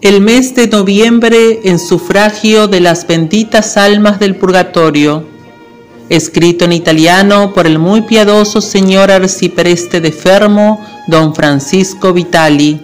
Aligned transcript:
el 0.00 0.20
mes 0.20 0.54
de 0.54 0.68
noviembre 0.68 1.58
en 1.68 1.80
sufragio 1.80 2.68
de 2.68 2.78
las 2.80 3.04
benditas 3.08 3.76
almas 3.76 4.20
del 4.20 4.36
purgatorio, 4.36 5.24
escrito 6.08 6.64
en 6.66 6.72
italiano 6.72 7.52
por 7.52 7.66
el 7.66 7.80
muy 7.80 8.02
piadoso 8.02 8.60
señor 8.60 9.10
arcipreste 9.10 10.00
de 10.00 10.12
Fermo, 10.12 10.84
don 11.08 11.34
Francisco 11.34 12.12
Vitali. 12.12 12.80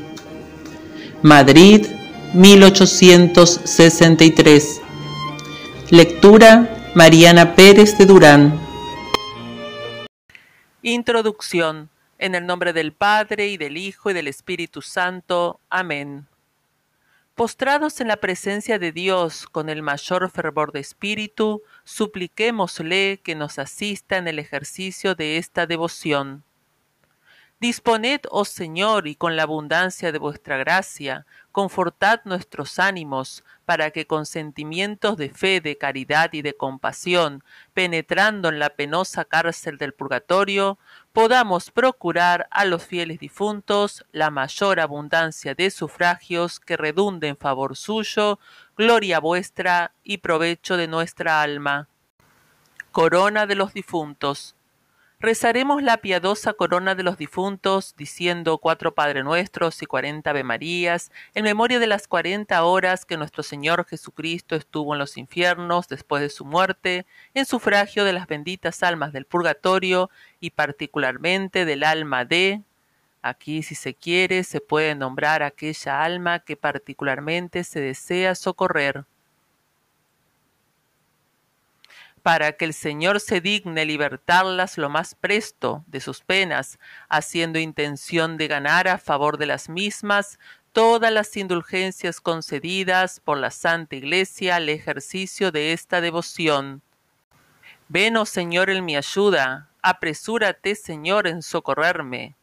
Madrid, 1.22 1.86
1863. 2.34 4.80
Lectura 5.90 6.90
Mariana 6.96 7.54
Pérez 7.54 7.96
de 7.96 8.06
Durán. 8.06 8.60
Introducción. 10.82 11.88
En 12.18 12.34
el 12.34 12.44
nombre 12.46 12.72
del 12.72 12.90
Padre 12.92 13.46
y 13.48 13.56
del 13.56 13.76
Hijo 13.76 14.10
y 14.10 14.14
del 14.14 14.26
Espíritu 14.26 14.82
Santo. 14.82 15.60
Amén. 15.70 16.26
Postrados 17.34 18.00
en 18.00 18.06
la 18.06 18.18
presencia 18.18 18.78
de 18.78 18.92
Dios 18.92 19.48
con 19.50 19.68
el 19.68 19.82
mayor 19.82 20.30
fervor 20.30 20.70
de 20.70 20.78
espíritu, 20.78 21.62
supliquémosle 21.82 23.22
que 23.24 23.34
nos 23.34 23.58
asista 23.58 24.18
en 24.18 24.28
el 24.28 24.38
ejercicio 24.38 25.16
de 25.16 25.36
esta 25.36 25.66
devoción. 25.66 26.44
Disponed, 27.60 28.20
oh 28.30 28.44
Señor, 28.44 29.08
y 29.08 29.16
con 29.16 29.34
la 29.34 29.44
abundancia 29.44 30.12
de 30.12 30.18
vuestra 30.18 30.58
gracia, 30.58 31.26
confortad 31.50 32.20
nuestros 32.24 32.78
ánimos, 32.78 33.42
para 33.64 33.90
que 33.90 34.06
con 34.06 34.26
sentimientos 34.26 35.16
de 35.16 35.30
fe, 35.30 35.60
de 35.60 35.76
caridad 35.78 36.30
y 36.34 36.42
de 36.42 36.52
compasión, 36.54 37.42
penetrando 37.72 38.48
en 38.48 38.58
la 38.60 38.70
penosa 38.70 39.24
cárcel 39.24 39.76
del 39.78 39.92
purgatorio, 39.94 40.78
podamos 41.14 41.70
procurar 41.70 42.48
a 42.50 42.64
los 42.64 42.84
fieles 42.84 43.20
difuntos 43.20 44.04
la 44.10 44.32
mayor 44.32 44.80
abundancia 44.80 45.54
de 45.54 45.70
sufragios 45.70 46.58
que 46.58 46.76
redunden 46.76 47.30
en 47.30 47.36
favor 47.36 47.76
suyo, 47.76 48.40
gloria 48.76 49.20
vuestra 49.20 49.92
y 50.02 50.18
provecho 50.18 50.76
de 50.76 50.88
nuestra 50.88 51.40
alma. 51.40 51.88
Corona 52.90 53.46
de 53.46 53.54
los 53.54 53.72
difuntos 53.72 54.56
rezaremos 55.24 55.82
la 55.82 55.96
piadosa 55.96 56.52
corona 56.52 56.94
de 56.94 57.02
los 57.02 57.16
difuntos, 57.16 57.94
diciendo 57.96 58.58
cuatro 58.58 58.94
Padre 58.94 59.22
Nuestros 59.24 59.82
y 59.82 59.86
cuarenta 59.86 60.30
Ave 60.30 60.44
Marías, 60.44 61.10
en 61.34 61.44
memoria 61.44 61.78
de 61.78 61.86
las 61.86 62.06
cuarenta 62.06 62.62
horas 62.62 63.06
que 63.06 63.16
nuestro 63.16 63.42
Señor 63.42 63.86
Jesucristo 63.86 64.54
estuvo 64.54 64.92
en 64.94 64.98
los 64.98 65.16
infiernos 65.16 65.88
después 65.88 66.20
de 66.20 66.28
su 66.28 66.44
muerte, 66.44 67.06
en 67.32 67.46
sufragio 67.46 68.04
de 68.04 68.12
las 68.12 68.26
benditas 68.26 68.82
almas 68.82 69.14
del 69.14 69.24
purgatorio 69.24 70.10
y 70.40 70.50
particularmente 70.50 71.64
del 71.64 71.84
alma 71.84 72.24
de... 72.26 72.60
Aquí, 73.22 73.62
si 73.62 73.74
se 73.74 73.94
quiere, 73.94 74.44
se 74.44 74.60
puede 74.60 74.94
nombrar 74.94 75.42
aquella 75.42 76.02
alma 76.02 76.40
que 76.40 76.56
particularmente 76.58 77.64
se 77.64 77.80
desea 77.80 78.34
socorrer. 78.34 79.06
para 82.24 82.52
que 82.52 82.64
el 82.64 82.72
Señor 82.72 83.20
se 83.20 83.42
digne 83.42 83.84
libertarlas 83.84 84.78
lo 84.78 84.88
más 84.88 85.14
presto 85.14 85.84
de 85.86 86.00
sus 86.00 86.22
penas, 86.22 86.78
haciendo 87.10 87.58
intención 87.58 88.38
de 88.38 88.48
ganar 88.48 88.88
a 88.88 88.96
favor 88.96 89.36
de 89.36 89.44
las 89.44 89.68
mismas 89.68 90.38
todas 90.72 91.12
las 91.12 91.36
indulgencias 91.36 92.22
concedidas 92.22 93.20
por 93.20 93.36
la 93.36 93.50
Santa 93.50 93.96
Iglesia 93.96 94.56
al 94.56 94.70
ejercicio 94.70 95.52
de 95.52 95.74
esta 95.74 96.00
devoción. 96.00 96.80
Ven, 97.88 98.16
oh 98.16 98.24
Señor, 98.24 98.70
en 98.70 98.86
mi 98.86 98.96
ayuda, 98.96 99.68
apresúrate, 99.82 100.76
Señor, 100.76 101.26
en 101.26 101.42
socorrerme. 101.42 102.36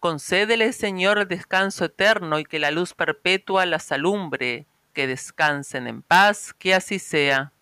Concédele, 0.00 0.72
Señor, 0.72 1.28
descanso 1.28 1.84
eterno 1.84 2.38
y 2.38 2.46
que 2.46 2.58
la 2.58 2.70
luz 2.70 2.94
perpetua 2.94 3.66
las 3.66 3.92
alumbre, 3.92 4.64
que 4.94 5.06
descansen 5.06 5.86
en 5.86 6.00
paz, 6.00 6.54
que 6.54 6.74
así 6.74 6.98
sea. 6.98 7.52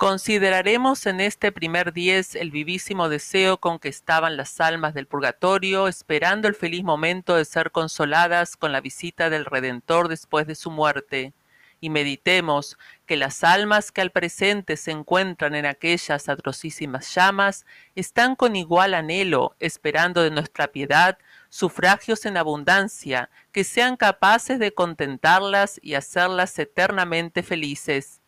Consideraremos 0.00 1.04
en 1.04 1.20
este 1.20 1.52
primer 1.52 1.92
diez 1.92 2.34
el 2.34 2.50
vivísimo 2.50 3.10
deseo 3.10 3.58
con 3.58 3.78
que 3.78 3.90
estaban 3.90 4.38
las 4.38 4.58
almas 4.58 4.94
del 4.94 5.06
purgatorio, 5.06 5.88
esperando 5.88 6.48
el 6.48 6.54
feliz 6.54 6.82
momento 6.82 7.36
de 7.36 7.44
ser 7.44 7.70
consoladas 7.70 8.56
con 8.56 8.72
la 8.72 8.80
visita 8.80 9.28
del 9.28 9.44
Redentor 9.44 10.08
después 10.08 10.46
de 10.46 10.54
su 10.54 10.70
muerte 10.70 11.34
y 11.82 11.90
meditemos 11.90 12.78
que 13.04 13.18
las 13.18 13.44
almas 13.44 13.92
que 13.92 14.00
al 14.00 14.10
presente 14.10 14.78
se 14.78 14.90
encuentran 14.90 15.54
en 15.54 15.66
aquellas 15.66 16.30
atrocísimas 16.30 17.14
llamas 17.14 17.66
están 17.94 18.36
con 18.36 18.56
igual 18.56 18.94
anhelo 18.94 19.54
esperando 19.60 20.22
de 20.22 20.30
nuestra 20.30 20.68
piedad 20.68 21.18
sufragios 21.50 22.24
en 22.24 22.38
abundancia 22.38 23.28
que 23.52 23.64
sean 23.64 23.98
capaces 23.98 24.58
de 24.58 24.72
contentarlas 24.72 25.78
y 25.82 25.92
hacerlas 25.92 26.58
eternamente 26.58 27.42
felices. 27.42 28.19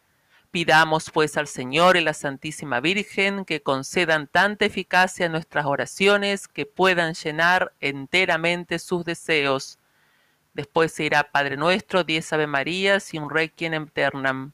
Pidamos 0.52 1.08
pues 1.10 1.38
al 1.38 1.48
Señor 1.48 1.96
y 1.96 2.02
la 2.02 2.12
Santísima 2.12 2.78
Virgen 2.80 3.46
que 3.46 3.62
concedan 3.62 4.26
tanta 4.26 4.66
eficacia 4.66 5.24
a 5.24 5.28
nuestras 5.30 5.64
oraciones 5.64 6.46
que 6.46 6.66
puedan 6.66 7.14
llenar 7.14 7.72
enteramente 7.80 8.78
sus 8.78 9.02
deseos. 9.06 9.78
Después 10.52 10.92
se 10.92 11.04
irá 11.04 11.32
Padre 11.32 11.56
nuestro, 11.56 12.04
diez 12.04 12.30
Ave 12.34 12.46
Marías 12.46 13.14
y 13.14 13.18
un 13.18 13.30
Requiem 13.30 13.72
Eternam. 13.84 14.52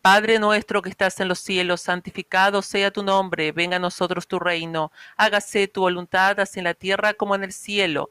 Padre 0.00 0.38
nuestro 0.38 0.80
que 0.80 0.90
estás 0.90 1.18
en 1.18 1.26
los 1.26 1.40
cielos, 1.40 1.80
santificado 1.80 2.62
sea 2.62 2.92
tu 2.92 3.02
nombre, 3.02 3.50
venga 3.50 3.78
a 3.78 3.80
nosotros 3.80 4.28
tu 4.28 4.38
reino, 4.38 4.92
hágase 5.16 5.66
tu 5.66 5.80
voluntad, 5.80 6.38
así 6.38 6.60
en 6.60 6.64
la 6.66 6.74
tierra 6.74 7.14
como 7.14 7.34
en 7.34 7.42
el 7.42 7.52
cielo 7.52 8.10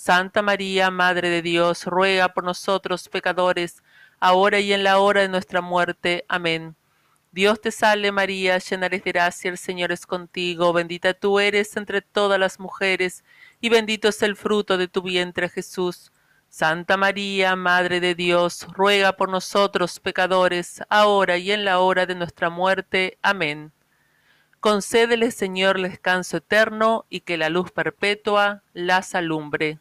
Santa 0.00 0.42
María, 0.42 0.92
Madre 0.92 1.28
de 1.28 1.42
Dios, 1.42 1.84
ruega 1.84 2.28
por 2.28 2.44
nosotros 2.44 3.08
pecadores, 3.08 3.82
ahora 4.20 4.60
y 4.60 4.72
en 4.72 4.84
la 4.84 4.98
hora 5.00 5.22
de 5.22 5.28
nuestra 5.28 5.60
muerte. 5.60 6.24
Amén. 6.28 6.76
Dios 7.32 7.60
te 7.60 7.72
salve 7.72 8.12
María, 8.12 8.58
llena 8.58 8.86
eres 8.86 9.02
de 9.02 9.10
gracia, 9.10 9.50
el 9.50 9.58
Señor 9.58 9.90
es 9.90 10.06
contigo, 10.06 10.72
bendita 10.72 11.14
tú 11.14 11.40
eres 11.40 11.76
entre 11.76 12.00
todas 12.00 12.38
las 12.38 12.60
mujeres, 12.60 13.24
y 13.60 13.70
bendito 13.70 14.06
es 14.10 14.22
el 14.22 14.36
fruto 14.36 14.78
de 14.78 14.86
tu 14.86 15.02
vientre 15.02 15.48
Jesús. 15.48 16.12
Santa 16.48 16.96
María, 16.96 17.56
Madre 17.56 17.98
de 17.98 18.14
Dios, 18.14 18.68
ruega 18.72 19.14
por 19.14 19.28
nosotros 19.28 19.98
pecadores, 19.98 20.80
ahora 20.90 21.38
y 21.38 21.50
en 21.50 21.64
la 21.64 21.80
hora 21.80 22.06
de 22.06 22.14
nuestra 22.14 22.50
muerte. 22.50 23.18
Amén. 23.20 23.72
Concédele, 24.60 25.32
Señor, 25.32 25.82
descanso 25.82 26.36
eterno 26.36 27.04
y 27.08 27.18
que 27.22 27.36
la 27.36 27.48
luz 27.48 27.72
perpetua 27.72 28.62
las 28.72 29.16
alumbre. 29.16 29.80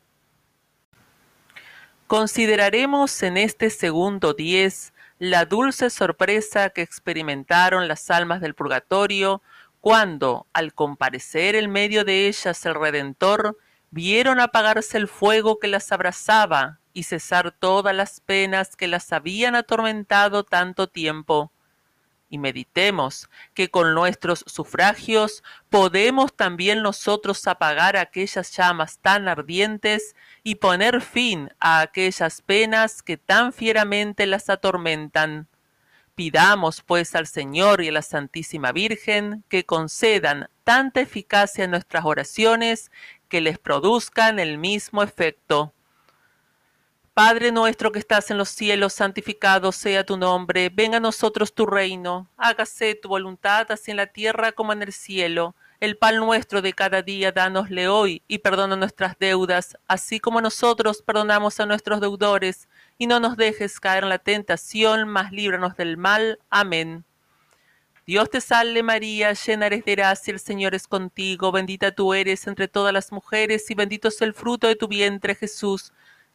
Consideraremos 2.07 3.21
en 3.21 3.36
este 3.36 3.69
segundo 3.69 4.33
diez 4.33 4.94
la 5.19 5.44
dulce 5.44 5.89
sorpresa 5.89 6.69
que 6.69 6.81
experimentaron 6.81 7.89
las 7.89 8.09
almas 8.09 8.39
del 8.39 8.54
purgatorio 8.56 9.42
cuando, 9.81 10.48
al 10.54 10.74
comparecer 10.74 11.56
en 11.56 11.69
medio 11.69 12.06
de 12.06 12.27
ellas 12.30 12.65
el 12.65 12.75
Redentor, 12.75 13.57
vieron 13.92 14.39
apagarse 14.39 14.98
el 14.98 15.09
fuego 15.09 15.59
que 15.59 15.68
las 15.68 15.92
abrazaba 15.92 16.80
y 16.94 17.04
cesar 17.04 17.51
todas 17.51 17.94
las 17.94 18.21
penas 18.21 18.77
que 18.77 18.88
las 18.88 19.12
habían 19.12 19.56
atormentado 19.56 20.45
tanto 20.45 20.88
tiempo 20.88 21.51
y 22.29 22.38
meditemos 22.39 23.29
que 23.53 23.69
con 23.69 23.94
nuestros 23.94 24.44
sufragios 24.47 25.44
podemos 25.69 26.33
también 26.35 26.81
nosotros 26.81 27.45
apagar 27.47 27.95
aquellas 27.97 28.51
llamas 28.51 29.00
tan 29.00 29.27
ardientes 29.27 30.15
y 30.44 30.56
poner 30.56 31.01
fin 31.01 31.51
a 31.59 31.81
aquellas 31.81 32.41
penas 32.41 33.01
que 33.01 33.18
tan 33.18 33.53
fieramente 33.53 34.25
las 34.25 34.50
atormentan. 34.50 35.47
Pidamos 36.15 36.81
pues 36.81 37.15
al 37.15 37.27
Señor 37.27 37.81
y 37.81 37.89
a 37.89 37.91
la 37.91 38.01
Santísima 38.01 38.71
Virgen 38.71 39.44
que 39.50 39.65
concedan 39.65 40.50
tanta 40.63 41.00
eficacia 41.00 41.65
a 41.65 41.68
nuestras 41.68 42.06
oraciones 42.06 42.91
que 43.30 43.39
les 43.39 43.59
produzcan 43.59 44.39
el 44.39 44.57
mismo 44.57 45.03
efecto. 45.03 45.73
Padre 47.18 47.52
nuestro 47.52 47.92
que 47.92 47.98
estás 47.98 48.30
en 48.30 48.38
los 48.38 48.50
cielos, 48.50 48.94
santificado 48.94 49.72
sea 49.72 50.06
tu 50.06 50.18
nombre, 50.18 50.69
venga 50.72 50.98
a 50.98 51.00
nosotros 51.00 51.52
tu 51.52 51.66
reino, 51.66 52.30
hágase 52.38 52.94
tu 52.94 53.10
voluntad 53.10 53.72
así 53.72 53.90
en 53.90 53.98
la 53.98 54.06
tierra 54.06 54.52
como 54.52 54.72
en 54.72 54.84
el 54.84 54.94
cielo. 54.94 55.56
El 55.80 55.98
pan 55.98 56.18
nuestro 56.18 56.62
de 56.62 56.74
cada 56.74 57.02
día, 57.02 57.31
danosle 57.31 57.88
hoy, 57.88 58.22
y 58.28 58.38
perdona 58.38 58.75
nuestras 58.75 59.18
deudas, 59.18 59.80
así 59.88 60.19
como 60.19 60.42
nosotros 60.42 61.02
perdonamos 61.02 61.60
a 61.60 61.66
nuestros 61.66 62.02
deudores, 62.02 62.69
y 63.00 63.08
no 63.08 63.19
nos 63.19 63.36
dejes 63.36 63.80
caer 63.80 64.04
en 64.04 64.10
la 64.10 64.19
tentación, 64.19 65.08
mas 65.10 65.31
líbranos 65.31 65.75
del 65.75 65.98
mal. 65.98 66.38
Amén. 66.52 67.04
Dios 68.06 68.30
te 68.30 68.42
salve 68.42 68.84
María, 68.84 69.34
llena 69.34 69.66
eres 69.66 69.84
de 69.86 69.96
gracia, 69.96 70.31
el 70.31 70.40
Señor 70.40 70.75
es 70.75 70.88
contigo, 70.88 71.52
bendita 71.52 71.90
tú 71.92 72.14
eres 72.14 72.46
entre 72.46 72.68
todas 72.68 72.94
las 72.94 73.12
mujeres, 73.12 73.72
y 73.72 73.74
bendito 73.74 74.08
es 74.10 74.22
el 74.22 74.36
fruto 74.36 74.68
de 74.68 74.75
tu 74.75 74.88
vientre 74.88 75.34
Jesús. 75.34 75.92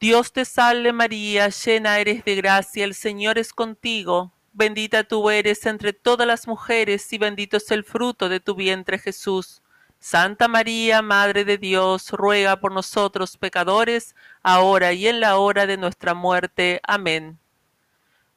Dios 0.00 0.30
te 0.32 0.44
salve 0.44 0.92
María, 0.92 1.48
llena 1.48 1.98
eres 1.98 2.24
de 2.24 2.36
gracia, 2.36 2.84
el 2.84 2.94
Señor 2.94 3.36
es 3.36 3.52
contigo, 3.52 4.30
bendita 4.52 5.02
tú 5.02 5.28
eres 5.28 5.66
entre 5.66 5.92
todas 5.92 6.24
las 6.24 6.46
mujeres 6.46 7.12
y 7.12 7.18
bendito 7.18 7.56
es 7.56 7.68
el 7.72 7.82
fruto 7.82 8.28
de 8.28 8.38
tu 8.38 8.54
vientre 8.54 9.00
Jesús. 9.00 9.60
Santa 9.98 10.46
María, 10.46 11.02
Madre 11.02 11.44
de 11.44 11.58
Dios, 11.58 12.10
ruega 12.12 12.60
por 12.60 12.70
nosotros 12.70 13.36
pecadores, 13.38 14.14
ahora 14.44 14.92
y 14.92 15.08
en 15.08 15.18
la 15.18 15.36
hora 15.36 15.66
de 15.66 15.76
nuestra 15.76 16.14
muerte. 16.14 16.80
Amén. 16.84 17.36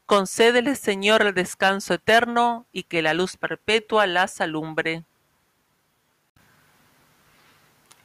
Concédele, 0.08 0.74
Señor, 0.74 1.22
el 1.22 1.36
descanso 1.36 1.94
eterno 1.94 2.65
y 2.72 2.84
que 2.84 3.03
la 3.03 3.13
luz 3.13 3.38
perpetua 3.38 4.08
las 4.08 4.41
alumbre. 4.41 5.03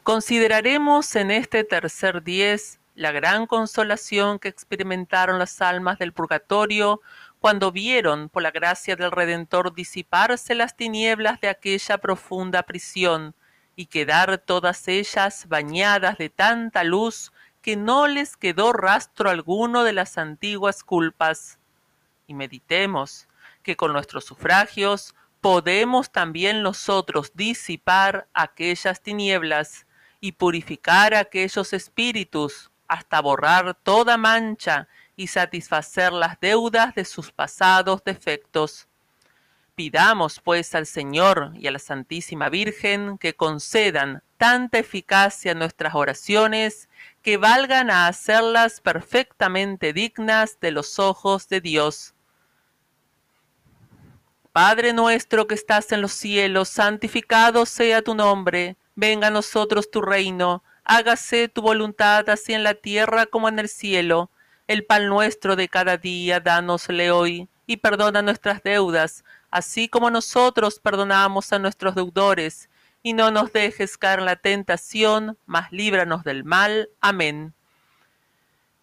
Consideraremos 0.03 1.17
en 1.17 1.31
este 1.31 1.65
tercer 1.65 2.23
diez 2.23 2.79
la 2.97 3.13
gran 3.13 3.47
consolación 3.47 4.39
que 4.39 4.49
experimentaron 4.49 5.39
las 5.39 5.61
almas 5.61 5.99
del 5.99 6.15
purgatorio 6.15 7.03
cuando 7.41 7.71
vieron, 7.71 8.31
por 8.31 8.43
la 8.43 8.51
gracia 8.51 8.97
del 8.97 9.11
Redentor, 9.11 9.75
disiparse 9.75 10.55
las 10.55 10.77
tinieblas 10.79 11.39
de 11.43 11.49
aquella 11.51 11.99
profunda 11.99 12.63
prisión 12.63 13.35
y 13.77 13.85
quedar 13.87 14.39
todas 14.39 14.89
ellas 14.89 15.45
bañadas 15.49 16.17
de 16.17 16.31
tanta 16.31 16.83
luz 16.85 17.33
que 17.61 17.77
no 17.77 18.07
les 18.09 18.35
quedó 18.39 18.73
rastro 18.73 19.29
alguno 19.29 19.85
de 19.85 19.93
las 19.93 20.17
antiguas 20.17 20.83
culpas. 20.83 21.59
Y 22.27 22.33
meditemos 22.33 23.29
que 23.63 23.77
con 23.77 23.93
nuestros 23.93 24.25
sufragios 24.25 25.15
podemos 25.43 26.11
también 26.11 26.63
nosotros 26.63 27.33
disipar 27.35 28.27
aquellas 28.33 29.03
tinieblas 29.03 29.87
y 30.19 30.33
purificar 30.33 31.15
aquellos 31.15 31.75
espíritus 31.75 32.71
hasta 32.89 33.21
borrar 33.21 33.75
toda 33.83 34.17
mancha 34.17 34.89
y 35.17 35.29
satisfacer 35.29 36.13
las 36.13 36.39
deudas 36.41 36.95
de 36.95 37.05
sus 37.05 37.33
pasados 37.33 38.03
defectos. 38.05 38.87
Pidamos, 39.75 40.41
pues, 40.41 40.75
al 40.75 40.87
Señor 40.87 41.53
y 41.55 41.67
a 41.67 41.71
la 41.71 41.79
Santísima 41.79 42.49
Virgen 42.49 43.19
que 43.19 43.35
concedan 43.35 44.23
tanta 44.39 44.79
eficacia 44.79 45.55
nuestras 45.55 45.95
oraciones 45.95 46.89
que 47.23 47.37
valgan 47.37 47.91
a 47.91 48.07
hacerlas 48.07 48.81
perfectamente 48.81 49.93
dignas 49.93 50.59
de 50.61 50.71
los 50.71 50.99
ojos 50.99 51.49
de 51.49 51.61
Dios. 51.61 52.15
Padre 54.53 54.95
nuestro 54.95 55.47
que 55.47 55.55
estás 55.55 55.93
en 55.93 56.01
los 56.01 56.13
cielos, 56.13 56.71
santificado 56.71 57.67
sea 57.67 58.01
tu 58.01 58.15
nombre, 58.15 58.77
venga 58.95 59.27
a 59.27 59.31
nosotros 59.31 59.91
tu 59.91 60.01
reino 60.01 60.63
hágase 60.87 61.49
tu 61.49 61.63
voluntad 61.63 62.29
así 62.31 62.53
en 62.55 62.63
la 62.63 62.75
tierra 62.75 63.27
como 63.27 63.49
en 63.49 63.59
el 63.59 63.69
cielo. 63.69 64.31
El 64.67 64.85
pan 64.85 65.07
nuestro 65.07 65.55
de 65.57 65.69
cada 65.69 65.97
día, 65.97 66.41
dánosle 66.41 67.11
hoy, 67.11 67.49
y 67.67 67.77
perdona 67.79 68.23
nuestras 68.23 68.63
deudas, 68.63 69.25
así 69.51 69.89
como 69.89 70.11
nosotros 70.11 70.81
perdonamos 70.81 71.53
a 71.53 71.59
nuestros 71.59 71.95
deudores, 71.95 72.69
y 73.03 73.13
no 73.13 73.31
nos 73.31 73.53
dejes 73.53 73.97
caer 73.97 74.21
en 74.21 74.25
la 74.25 74.35
tentación, 74.37 75.39
mas 75.47 75.71
líbranos 75.71 76.25
del 76.25 76.43
mal. 76.43 76.89
Amén. 77.01 77.55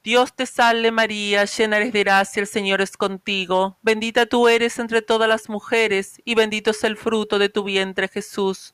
Dios 0.05 0.33
te 0.36 0.45
salve 0.45 0.91
María, 0.91 1.45
llena 1.45 1.77
eres 1.77 1.93
de 1.93 2.03
gracia, 2.03 2.41
el 2.41 2.48
Señor 2.48 2.81
es 2.81 2.95
contigo, 2.98 3.77
bendita 3.81 4.25
tú 4.25 4.48
eres 4.50 4.79
entre 4.79 5.01
todas 5.01 5.27
las 5.27 5.50
mujeres, 5.50 6.22
y 6.25 6.36
bendito 6.36 6.72
es 6.72 6.83
el 6.86 6.98
fruto 6.98 7.39
de 7.39 7.50
tu 7.50 7.63
vientre 7.63 8.07
Jesús. 8.07 8.74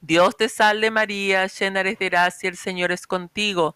Dios 0.00 0.36
te 0.36 0.48
salve 0.48 0.92
María, 0.92 1.46
llena 1.48 1.80
eres 1.80 1.98
de 1.98 2.08
gracia, 2.08 2.48
el 2.48 2.56
Señor 2.56 2.92
es 2.92 3.06
contigo. 3.06 3.74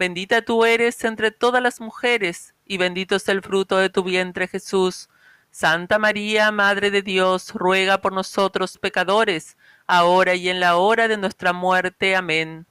Bendita 0.00 0.42
tú 0.42 0.64
eres 0.64 1.04
entre 1.04 1.30
todas 1.30 1.62
las 1.62 1.80
mujeres, 1.80 2.54
y 2.66 2.76
bendito 2.76 3.14
es 3.16 3.28
el 3.28 3.40
fruto 3.42 3.76
de 3.78 3.88
tu 3.88 4.02
vientre 4.02 4.48
Jesús. 4.48 5.08
Santa 5.52 5.98
María, 5.98 6.50
Madre 6.50 6.90
de 6.90 7.02
Dios, 7.02 7.52
ruega 7.54 8.00
por 8.00 8.12
nosotros 8.12 8.78
pecadores, 8.78 9.56
ahora 9.86 10.34
y 10.34 10.48
en 10.48 10.58
la 10.58 10.76
hora 10.76 11.06
de 11.06 11.16
nuestra 11.18 11.52
muerte. 11.52 12.16
Amén. 12.16 12.66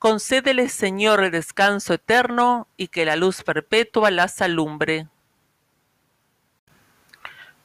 Concédele, 0.00 0.68
Señor, 0.68 1.22
el 1.22 1.30
descanso 1.30 1.94
eterno 1.94 2.66
y 2.76 2.88
que 2.88 3.04
la 3.04 3.16
luz 3.16 3.42
perpetua 3.44 4.10
las 4.10 4.40
alumbre. 4.40 5.08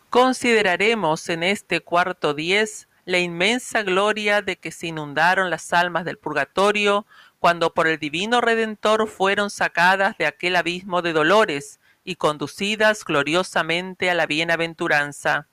Consideraremos 0.10 1.30
en 1.30 1.44
este 1.44 1.80
cuarto 1.80 2.34
diez 2.34 2.88
la 3.06 3.20
inmensa 3.20 3.84
gloria 3.84 4.42
de 4.42 4.58
que 4.58 4.72
se 4.72 4.88
inundaron 4.88 5.52
las 5.52 5.72
almas 5.74 6.06
del 6.06 6.18
purgatorio 6.18 7.06
cuando 7.40 7.72
por 7.74 7.86
el 7.88 8.00
divino 8.00 8.42
Redentor 8.42 9.08
fueron 9.08 9.52
sacadas 9.52 10.18
de 10.18 10.26
aquel 10.26 10.56
abismo 10.56 11.04
de 11.04 11.14
dolores 11.14 11.80
y 12.04 12.16
conducidas 12.16 13.06
gloriosamente 13.06 14.10
a 14.10 14.16
la 14.16 14.26
bienaventuranza. 14.26 15.48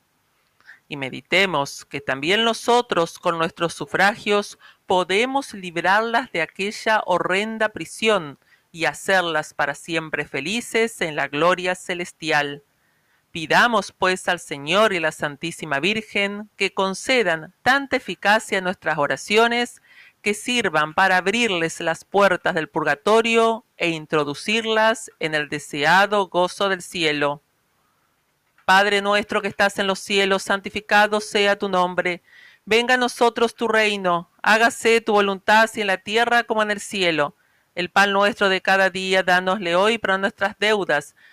Y 0.89 0.97
meditemos 0.97 1.85
que 1.85 2.01
también 2.01 2.45
nosotros 2.45 3.19
con 3.19 3.37
nuestros 3.39 3.75
sufragios 3.75 4.59
podemos 4.87 5.53
librarlas 5.53 6.33
de 6.33 6.41
aquella 6.43 7.03
horrenda 7.05 7.69
prisión 7.71 8.39
y 8.73 8.87
hacerlas 8.87 9.53
para 9.53 9.75
siempre 9.75 10.25
felices 10.27 11.03
en 11.03 11.17
la 11.17 11.29
gloria 11.29 11.75
celestial. 11.75 12.63
Pidamos 13.33 13.93
pues 13.93 14.29
al 14.29 14.41
Señor 14.41 14.93
y 14.93 15.01
la 15.01 15.11
Santísima 15.11 15.81
Virgen 15.81 16.51
que 16.59 16.75
concedan 16.75 17.55
tanta 17.63 17.97
eficacia 17.97 18.59
a 18.59 18.61
nuestras 18.61 18.99
oraciones 18.99 19.81
que 20.21 20.35
sirvan 20.35 20.93
para 20.93 21.17
abrirles 21.17 21.81
las 21.81 22.05
puertas 22.05 22.55
del 22.55 22.69
purgatorio 22.69 23.65
e 23.79 23.89
introducirlas 23.89 25.11
en 25.19 25.35
el 25.35 25.49
deseado 25.49 26.27
gozo 26.27 26.69
del 26.69 26.83
cielo. 26.83 27.41
Padre 28.67 29.01
nuestro 29.01 29.41
que 29.41 29.49
estás 29.49 29.79
en 29.79 29.87
los 29.87 29.99
cielos, 29.99 30.43
santificado 30.43 31.21
sea 31.23 31.57
tu 31.57 31.71
nombre. 31.71 32.21
Venga 32.67 32.95
a 32.95 32.99
nosotros 32.99 33.55
tu 33.55 33.67
reino, 33.67 34.29
hágase 34.43 35.01
tu 35.01 35.15
voluntad 35.15 35.63
así 35.63 35.81
en 35.81 35.87
la 35.87 35.97
tierra 35.97 36.45
como 36.45 36.63
en 36.63 36.71
el 36.71 36.81
cielo. 36.81 37.35
El 37.75 37.89
pan 37.89 38.13
nuestro 38.13 38.51
de 38.51 38.61
cada 38.61 38.91
día, 38.91 39.23
dánosle 39.23 39.75
hoy 39.75 39.97
para 39.97 40.19
nuestras 40.19 40.55
deudas 40.59 41.15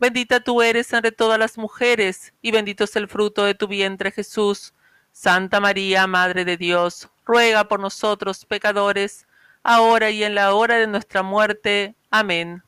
Bendita 0.00 0.38
tú 0.38 0.62
eres 0.62 0.92
entre 0.92 1.10
todas 1.10 1.40
las 1.40 1.58
mujeres, 1.58 2.32
y 2.40 2.52
bendito 2.52 2.84
es 2.84 2.94
el 2.94 3.08
fruto 3.08 3.44
de 3.44 3.54
tu 3.56 3.66
vientre 3.66 4.12
Jesús. 4.12 4.72
Santa 5.10 5.58
María, 5.58 6.06
Madre 6.06 6.44
de 6.44 6.56
Dios, 6.56 7.08
ruega 7.24 7.66
por 7.66 7.80
nosotros 7.80 8.44
pecadores, 8.44 9.26
ahora 9.64 10.10
y 10.10 10.22
en 10.22 10.36
la 10.36 10.54
hora 10.54 10.76
de 10.78 10.86
nuestra 10.86 11.24
muerte. 11.24 11.96
Amén. 12.12 12.62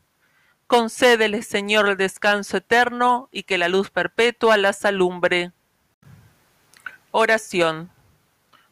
Concédele, 0.67 1.43
Señor, 1.43 1.89
el 1.89 1.97
descanso 1.97 2.57
eterno 2.57 3.29
y 3.31 3.45
que 3.45 3.59
la 3.59 3.69
luz 3.69 3.91
perpetua 3.91 4.57
las 4.57 4.85
alumbre. 4.85 5.53
Oración. 7.13 7.91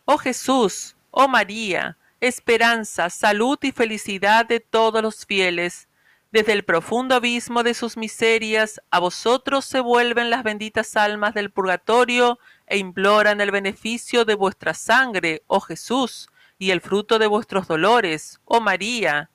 Oh 0.05 0.19
Jesús, 0.19 0.97
oh 1.13 1.29
María, 1.29 1.97
esperanza, 2.21 3.09
salud 3.09 3.57
y 3.63 3.71
felicidad 3.71 4.47
de 4.47 4.59
todos 4.59 5.01
los 5.01 5.27
fieles 5.27 5.87
desde 6.31 6.53
el 6.53 6.63
profundo 6.63 7.15
abismo 7.15 7.63
de 7.63 7.73
sus 7.73 7.97
miserias, 7.97 8.83
a 8.91 8.99
vosotros 8.99 9.65
se 9.65 9.81
vuelven 9.81 10.29
las 10.29 10.43
benditas 10.45 10.95
almas 10.95 11.33
del 11.33 11.51
purgatorio 11.51 12.39
e 12.67 12.77
imploran 12.77 13.41
el 13.41 13.51
beneficio 13.51 14.27
de 14.27 14.35
vuestra 14.35 14.75
sangre, 14.75 15.43
oh 15.47 15.61
Jesús, 15.61 16.29
y 16.59 16.71
el 16.71 16.83
fruto 16.83 17.19
de 17.19 17.29
vuestros 17.29 17.67
dolores, 17.67 18.41
oh 18.45 18.61
María. 18.61 19.31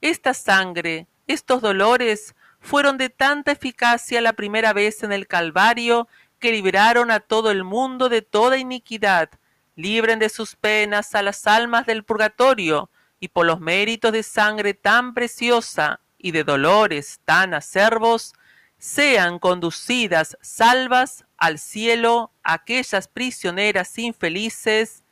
Esta 0.00 0.32
sangre, 0.32 1.06
estos 1.26 1.60
dolores, 1.60 2.34
fueron 2.60 2.96
de 2.96 3.10
tanta 3.10 3.52
eficacia 3.52 4.22
la 4.22 4.32
primera 4.32 4.72
vez 4.72 5.02
en 5.02 5.12
el 5.12 5.26
Calvario 5.26 6.08
que 6.38 6.50
liberaron 6.50 7.10
a 7.10 7.20
todo 7.20 7.50
el 7.50 7.62
mundo 7.62 8.08
de 8.08 8.22
toda 8.22 8.56
iniquidad. 8.56 9.28
Libren 9.76 10.18
de 10.18 10.30
sus 10.30 10.56
penas 10.56 11.14
a 11.14 11.20
las 11.20 11.46
almas 11.46 11.84
del 11.84 12.04
purgatorio 12.04 12.88
y 13.20 13.28
por 13.28 13.44
los 13.44 13.60
méritos 13.60 14.12
de 14.12 14.22
sangre 14.22 14.72
tan 14.72 15.12
preciosa, 15.12 16.00
y 16.22 16.30
de 16.30 16.44
dolores 16.44 17.20
tan 17.26 17.52
acervos, 17.52 18.32
sean 18.78 19.38
conducidas 19.38 20.38
salvas 20.40 21.24
al 21.36 21.58
cielo 21.58 22.30
aquellas 22.44 23.08
prisioneras 23.08 23.98
infelices 23.98 25.02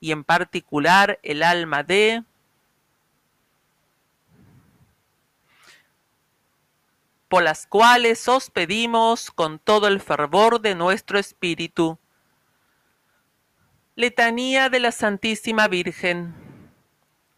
y 0.00 0.12
en 0.12 0.24
particular 0.24 1.18
el 1.22 1.42
alma 1.44 1.82
de 1.82 2.24
por 7.28 7.42
las 7.42 7.66
cuales 7.66 8.26
os 8.28 8.50
pedimos 8.50 9.30
con 9.30 9.58
todo 9.58 9.86
el 9.88 10.00
fervor 10.02 10.60
de 10.60 10.74
nuestro 10.74 11.18
espíritu. 11.18 11.98
Letanía 13.96 14.68
de 14.68 14.80
la 14.80 14.92
Santísima 14.92 15.66
Virgen. 15.66 16.34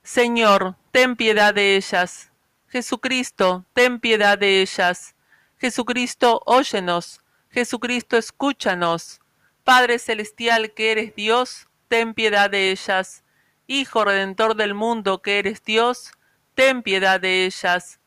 Señor, 0.03 0.75
ten 0.91 1.15
piedad 1.15 1.55
de 1.55 1.77
ellas. 1.77 2.31
Jesucristo, 2.75 3.65
ten 3.73 4.01
piedad 4.01 4.37
de 4.37 4.61
ellas. 4.61 5.15
Jesucristo, 5.61 6.43
óyenos. 6.45 7.21
Jesucristo, 7.53 8.17
escúchanos. 8.17 9.21
Padre 9.63 10.01
Celestial, 10.01 10.73
que 10.75 10.91
eres 10.91 11.15
Dios, 11.15 11.69
ten 11.87 12.15
piedad 12.15 12.51
de 12.51 12.73
ellas. 12.73 13.23
Hijo 13.69 14.05
Redentor 14.05 14.57
del 14.57 14.75
mundo, 14.75 15.23
que 15.23 15.39
eres 15.39 15.63
Dios, 15.63 16.11
ten 16.57 16.83
piedad 16.83 17.21
de 17.21 17.45
ellas. 17.45 18.01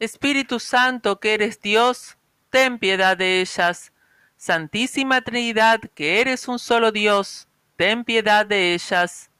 Espíritu 0.00 0.58
Santo, 0.58 1.20
que 1.20 1.34
eres 1.34 1.60
Dios, 1.60 2.16
ten 2.48 2.78
piedad 2.78 3.18
de 3.18 3.42
ellas. 3.42 3.92
Santísima 4.38 5.20
Trinidad, 5.20 5.80
que 5.94 6.22
eres 6.22 6.48
un 6.48 6.58
solo 6.58 6.92
Dios, 6.92 7.46
ten 7.76 8.04
piedad 8.04 8.46
de 8.46 8.72
ellas. 8.72 9.30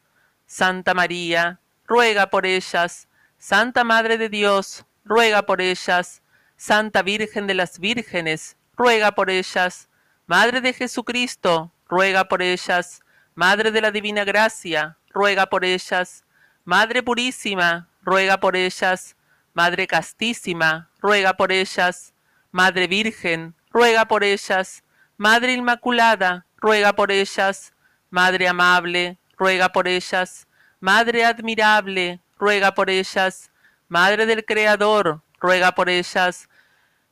Santa 0.44 0.92
María, 0.92 1.58
ruega 1.86 2.28
por 2.28 2.44
ellas. 2.44 3.08
Santa 3.46 3.84
Madre 3.84 4.16
de 4.16 4.30
Dios, 4.30 4.86
ruega 5.04 5.42
por 5.42 5.60
ellas. 5.60 6.22
Santa 6.56 7.02
Virgen 7.02 7.46
de 7.46 7.52
las 7.52 7.78
Vírgenes, 7.78 8.56
ruega 8.74 9.12
por 9.12 9.28
ellas. 9.28 9.90
Madre 10.24 10.62
de 10.62 10.72
Jesucristo, 10.72 11.70
ruega 11.86 12.24
por 12.24 12.40
ellas. 12.40 13.02
Madre 13.34 13.70
de 13.70 13.82
la 13.82 13.90
Divina 13.90 14.24
Gracia, 14.24 14.96
ruega 15.10 15.44
por 15.50 15.66
ellas. 15.66 16.24
Madre 16.64 17.02
Purísima, 17.02 17.90
ruega 18.00 18.40
por 18.40 18.56
ellas. 18.56 19.14
Madre 19.52 19.86
Castísima, 19.86 20.88
ruega 21.02 21.34
por 21.34 21.52
ellas. 21.52 22.14
Madre 22.50 22.86
Virgen, 22.86 23.54
ruega 23.68 24.06
por 24.06 24.24
ellas. 24.24 24.82
Madre 25.18 25.52
Inmaculada, 25.52 26.46
ruega 26.56 26.94
por 26.94 27.12
ellas. 27.12 27.74
Madre 28.08 28.48
Amable, 28.48 29.18
ruega 29.36 29.68
por 29.68 29.86
ellas. 29.86 30.48
Madre 30.80 31.26
Admirable, 31.26 32.22
ruega 32.44 32.74
por 32.74 32.90
ellas. 32.90 33.50
Madre 33.88 34.26
del 34.26 34.44
Creador, 34.44 35.22
ruega 35.40 35.72
por 35.74 35.88
ellas. 35.88 36.46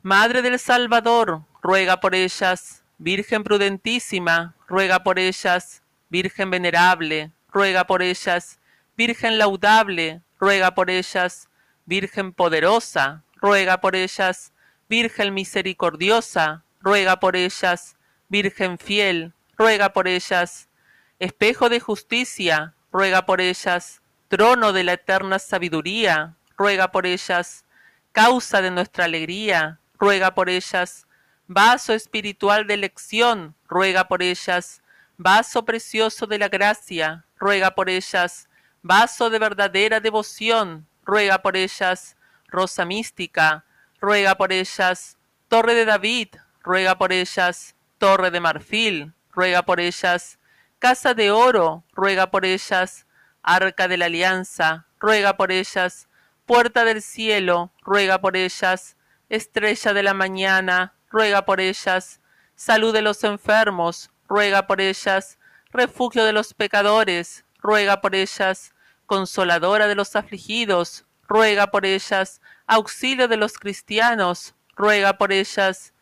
Madre 0.03 0.43
del 0.43 0.59
Salvador, 0.59 1.41
ruega 1.63 2.01
por 2.01 2.15
ellas. 2.15 2.83
Virgen 2.99 3.43
prudentísima, 3.43 4.55
ruega 4.69 4.99
por 5.03 5.19
ellas. 5.19 5.81
Virgen 6.11 6.51
venerable, 6.51 7.31
ruega 7.51 7.87
por 7.87 8.03
ellas. 8.03 8.59
Virgen 8.95 9.39
laudable, 9.39 10.21
ruega 10.39 10.75
por 10.75 10.91
ellas. 10.91 11.49
Virgen 11.87 12.35
poderosa, 12.35 13.23
ruega 13.37 13.81
por 13.81 13.97
ellas. 13.97 14.53
Virgen 14.87 15.33
misericordiosa, 15.33 16.63
ruega 16.83 17.19
por 17.21 17.37
ellas. 17.37 17.97
Virgen 18.29 18.77
fiel, 18.77 19.33
ruega 19.57 19.95
por 19.95 20.09
ellas. 20.09 20.69
Espejo 21.19 21.71
de 21.71 21.81
justicia, 21.81 22.75
ruega 22.93 23.25
por 23.25 23.41
ellas 23.41 24.02
trono 24.33 24.73
de 24.73 24.83
la 24.83 24.95
eterna 24.95 25.39
sabiduría, 25.39 26.37
ruega 26.57 26.91
por 26.91 27.05
ellas, 27.05 27.67
causa 28.13 28.63
de 28.63 28.71
nuestra 28.71 29.05
alegría, 29.05 29.79
ruega 29.99 30.35
por 30.35 30.49
ellas, 30.49 31.07
vaso 31.47 31.93
espiritual 31.93 32.67
de 32.67 32.73
elección, 32.73 33.55
ruega 33.69 34.09
por 34.09 34.23
ellas, 34.23 34.81
vaso 35.19 35.67
precioso 35.67 36.27
de 36.27 36.39
la 36.39 36.49
gracia, 36.49 37.27
ruega 37.37 37.73
por 37.75 37.91
ellas, 37.91 38.49
vaso 38.81 39.29
de 39.29 39.39
verdadera 39.39 40.01
devoción, 40.01 40.87
ruega 41.05 41.43
por 41.43 41.55
ellas, 41.55 42.17
rosa 42.47 42.87
mística, 42.87 43.67
ruega 44.01 44.35
por 44.37 44.51
ellas, 44.51 45.19
torre 45.49 45.75
de 45.75 45.85
David, 45.85 46.29
ruega 46.63 46.97
por 46.97 47.13
ellas, 47.13 47.75
torre 47.99 48.31
de 48.31 48.41
marfil, 48.41 49.13
ruega 49.33 49.61
por 49.63 49.79
ellas, 49.79 50.39
casa 50.79 51.13
de 51.13 51.31
oro, 51.31 51.85
ruega 51.93 52.31
por 52.31 52.47
ellas, 52.47 53.05
Arca 53.45 53.89
de 53.89 53.97
la 53.97 54.07
Alianza, 54.07 54.87
ruega 55.01 55.37
por 55.37 55.51
ellas. 55.51 56.09
Puerta 56.47 56.85
del 56.85 57.03
cielo, 57.03 57.73
ruega 57.83 58.21
por 58.21 58.37
ellas. 58.37 58.97
Estrella 59.29 59.93
de 59.93 60.03
la 60.05 60.15
mañana, 60.15 60.95
ruega 61.11 61.45
por 61.45 61.61
ellas. 61.61 62.21
Salud 62.55 62.93
de 62.93 63.03
los 63.03 63.25
enfermos, 63.25 64.11
ruega 64.29 64.69
por 64.69 64.81
ellas. 64.81 65.39
Refugio 65.73 66.25
de 66.25 66.33
los 66.33 66.55
pecadores, 66.55 67.45
ruega 67.59 68.01
por 68.01 68.15
ellas. 68.15 68.75
Consoladora 69.07 69.89
de 69.89 69.97
los 69.97 70.15
afligidos, 70.15 71.05
ruega 71.27 71.67
por 71.69 71.85
ellas. 71.85 72.41
Auxilio 72.69 73.27
de 73.27 73.39
los 73.39 73.55
cristianos, 73.59 74.55
ruega 74.77 75.19
por 75.19 75.33
ellas. 75.33 75.95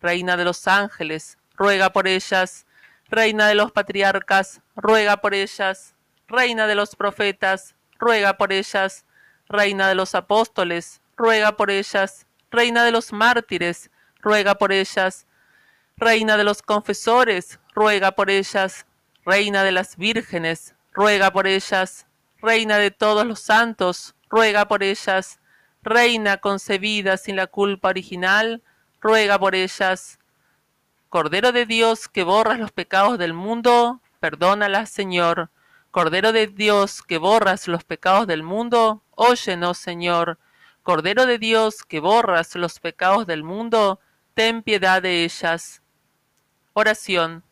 Reina 0.00 0.36
de 0.36 0.44
los 0.44 0.66
ángeles, 0.66 1.38
ruega 1.54 1.92
por 1.92 2.08
ellas. 2.08 2.66
Reina 3.08 3.46
de 3.46 3.54
los 3.54 3.70
patriarcas, 3.70 4.62
ruega 4.74 5.18
por 5.18 5.34
ellas. 5.34 5.94
Reina 6.30 6.66
de 6.66 6.74
los 6.74 6.94
profetas, 6.94 7.74
ruega 7.98 8.36
por 8.36 8.52
ellas. 8.52 9.06
Reina 9.48 9.88
de 9.88 9.94
los 9.94 10.14
apóstoles, 10.14 11.00
ruega 11.16 11.56
por 11.56 11.70
ellas. 11.70 12.26
Reina 12.50 12.84
de 12.84 12.90
los 12.92 13.14
mártires, 13.14 13.90
ruega 14.20 14.54
por 14.56 14.70
ellas. 14.70 15.26
Reina 15.96 16.36
de 16.36 16.44
los 16.44 16.60
confesores, 16.60 17.58
ruega 17.74 18.12
por 18.12 18.28
ellas. 18.30 18.84
Reina 19.24 19.64
de 19.64 19.72
las 19.72 19.96
vírgenes, 19.96 20.74
ruega 20.92 21.30
por 21.32 21.46
ellas. 21.46 22.06
Reina 22.42 22.76
de 22.76 22.90
todos 22.90 23.26
los 23.26 23.40
santos, 23.40 24.14
ruega 24.28 24.68
por 24.68 24.82
ellas. 24.82 25.40
Reina 25.82 26.36
concebida 26.36 27.16
sin 27.16 27.36
la 27.36 27.46
culpa 27.46 27.88
original, 27.88 28.62
ruega 29.00 29.38
por 29.38 29.54
ellas. 29.54 30.18
Cordero 31.08 31.52
de 31.52 31.64
Dios 31.64 32.06
que 32.06 32.22
borras 32.22 32.58
los 32.60 32.70
pecados 32.70 33.16
del 33.16 33.32
mundo, 33.32 34.02
perdónalas, 34.20 34.90
Señor. 34.90 35.48
Cordero 35.90 36.32
de 36.32 36.46
Dios 36.48 37.02
que 37.02 37.16
borras 37.18 37.66
los 37.66 37.82
pecados 37.84 38.26
del 38.26 38.42
mundo, 38.42 39.02
óyenos, 39.12 39.78
Señor. 39.78 40.38
Cordero 40.82 41.24
de 41.24 41.38
Dios 41.38 41.82
que 41.82 41.98
borras 42.00 42.54
los 42.56 42.78
pecados 42.78 43.26
del 43.26 43.42
mundo, 43.42 43.98
ten 44.34 44.62
piedad 44.62 45.00
de 45.00 45.24
ellas. 45.24 45.80
Oración. 46.74 47.42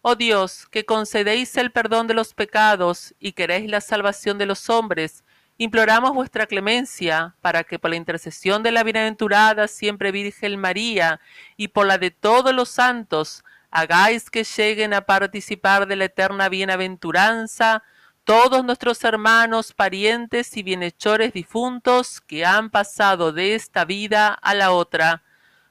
Oh 0.00 0.14
Dios, 0.14 0.66
que 0.70 0.84
concedéis 0.84 1.56
el 1.56 1.70
perdón 1.72 2.06
de 2.06 2.14
los 2.14 2.34
pecados 2.34 3.14
y 3.18 3.32
queréis 3.32 3.68
la 3.70 3.80
salvación 3.80 4.38
de 4.38 4.46
los 4.46 4.70
hombres, 4.70 5.22
imploramos 5.58 6.12
vuestra 6.12 6.46
clemencia 6.46 7.34
para 7.40 7.62
que 7.64 7.78
por 7.80 7.90
la 7.90 7.96
intercesión 7.96 8.62
de 8.62 8.70
la 8.72 8.82
bienaventurada 8.84 9.66
siempre 9.68 10.10
Virgen 10.12 10.56
María 10.58 11.20
y 11.56 11.68
por 11.68 11.86
la 11.86 11.98
de 11.98 12.10
todos 12.12 12.52
los 12.54 12.68
santos, 12.68 13.44
hagáis 13.72 14.30
que 14.30 14.44
lleguen 14.44 14.92
a 14.94 15.00
participar 15.06 15.88
de 15.88 15.96
la 15.96 16.04
eterna 16.04 16.48
bienaventuranza 16.50 17.82
todos 18.24 18.64
nuestros 18.64 19.02
hermanos, 19.02 19.72
parientes 19.72 20.56
y 20.56 20.62
bienhechores 20.62 21.32
difuntos 21.32 22.20
que 22.20 22.44
han 22.44 22.70
pasado 22.70 23.32
de 23.32 23.54
esta 23.56 23.84
vida 23.84 24.28
a 24.32 24.54
la 24.54 24.70
otra. 24.70 25.24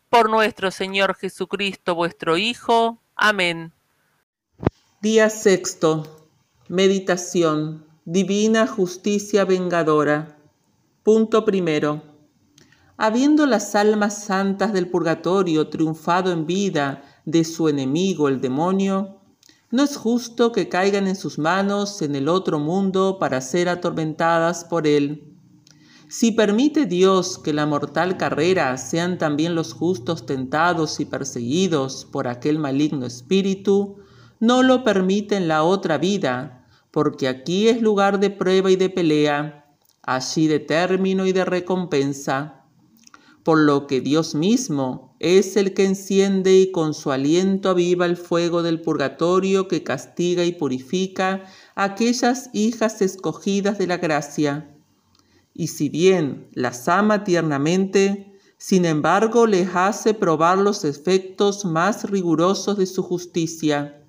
Por 0.09 0.29
nuestro 0.29 0.69
Señor 0.69 1.15
Jesucristo, 1.15 1.95
vuestro 1.95 2.37
Hijo. 2.37 2.97
Amén. 3.15 3.71
Día 4.99 5.29
sexto. 5.29 6.27
Meditación. 6.67 7.85
Divina 8.03 8.67
justicia 8.67 9.45
vengadora. 9.45 10.35
Punto 11.03 11.45
primero. 11.45 12.01
Habiendo 12.97 13.45
las 13.45 13.75
almas 13.75 14.25
santas 14.25 14.73
del 14.73 14.89
purgatorio 14.89 15.69
triunfado 15.69 16.33
en 16.33 16.45
vida, 16.45 17.01
de 17.25 17.43
su 17.43 17.69
enemigo 17.69 18.27
el 18.27 18.41
demonio, 18.41 19.17
no 19.69 19.83
es 19.83 19.95
justo 19.95 20.51
que 20.51 20.67
caigan 20.67 21.07
en 21.07 21.15
sus 21.15 21.37
manos 21.39 22.01
en 22.01 22.15
el 22.15 22.27
otro 22.27 22.59
mundo 22.59 23.17
para 23.19 23.39
ser 23.41 23.69
atormentadas 23.69 24.65
por 24.65 24.85
él. 24.85 25.27
Si 26.09 26.33
permite 26.33 26.85
Dios 26.85 27.37
que 27.37 27.53
la 27.53 27.65
mortal 27.65 28.17
carrera 28.17 28.77
sean 28.77 29.17
también 29.17 29.55
los 29.55 29.71
justos 29.73 30.25
tentados 30.25 30.99
y 30.99 31.05
perseguidos 31.05 32.05
por 32.11 32.27
aquel 32.27 32.59
maligno 32.59 33.05
espíritu, 33.05 33.95
no 34.41 34.61
lo 34.61 34.83
permite 34.83 35.37
en 35.37 35.47
la 35.47 35.63
otra 35.63 35.97
vida, 35.97 36.67
porque 36.91 37.29
aquí 37.29 37.69
es 37.69 37.81
lugar 37.81 38.19
de 38.19 38.29
prueba 38.29 38.71
y 38.71 38.75
de 38.75 38.89
pelea, 38.89 39.73
allí 40.01 40.47
de 40.47 40.59
término 40.59 41.25
y 41.27 41.31
de 41.31 41.45
recompensa. 41.45 42.65
Por 43.43 43.59
lo 43.59 43.87
que 43.87 44.01
Dios 44.01 44.35
mismo, 44.35 45.10
es 45.21 45.55
el 45.55 45.75
que 45.75 45.85
enciende 45.85 46.55
y 46.57 46.71
con 46.71 46.95
su 46.95 47.11
aliento 47.11 47.69
aviva 47.69 48.07
el 48.07 48.17
fuego 48.17 48.63
del 48.63 48.81
purgatorio 48.81 49.67
que 49.67 49.83
castiga 49.83 50.43
y 50.45 50.51
purifica 50.51 51.43
aquellas 51.75 52.49
hijas 52.53 53.03
escogidas 53.03 53.77
de 53.77 53.85
la 53.85 53.97
gracia. 53.97 54.67
Y 55.53 55.67
si 55.67 55.89
bien 55.89 56.47
las 56.53 56.87
ama 56.87 57.23
tiernamente, 57.23 58.33
sin 58.57 58.83
embargo 58.83 59.45
les 59.45 59.69
hace 59.75 60.15
probar 60.15 60.57
los 60.57 60.83
efectos 60.85 61.65
más 61.65 62.09
rigurosos 62.09 62.79
de 62.79 62.87
su 62.87 63.03
justicia. 63.03 64.01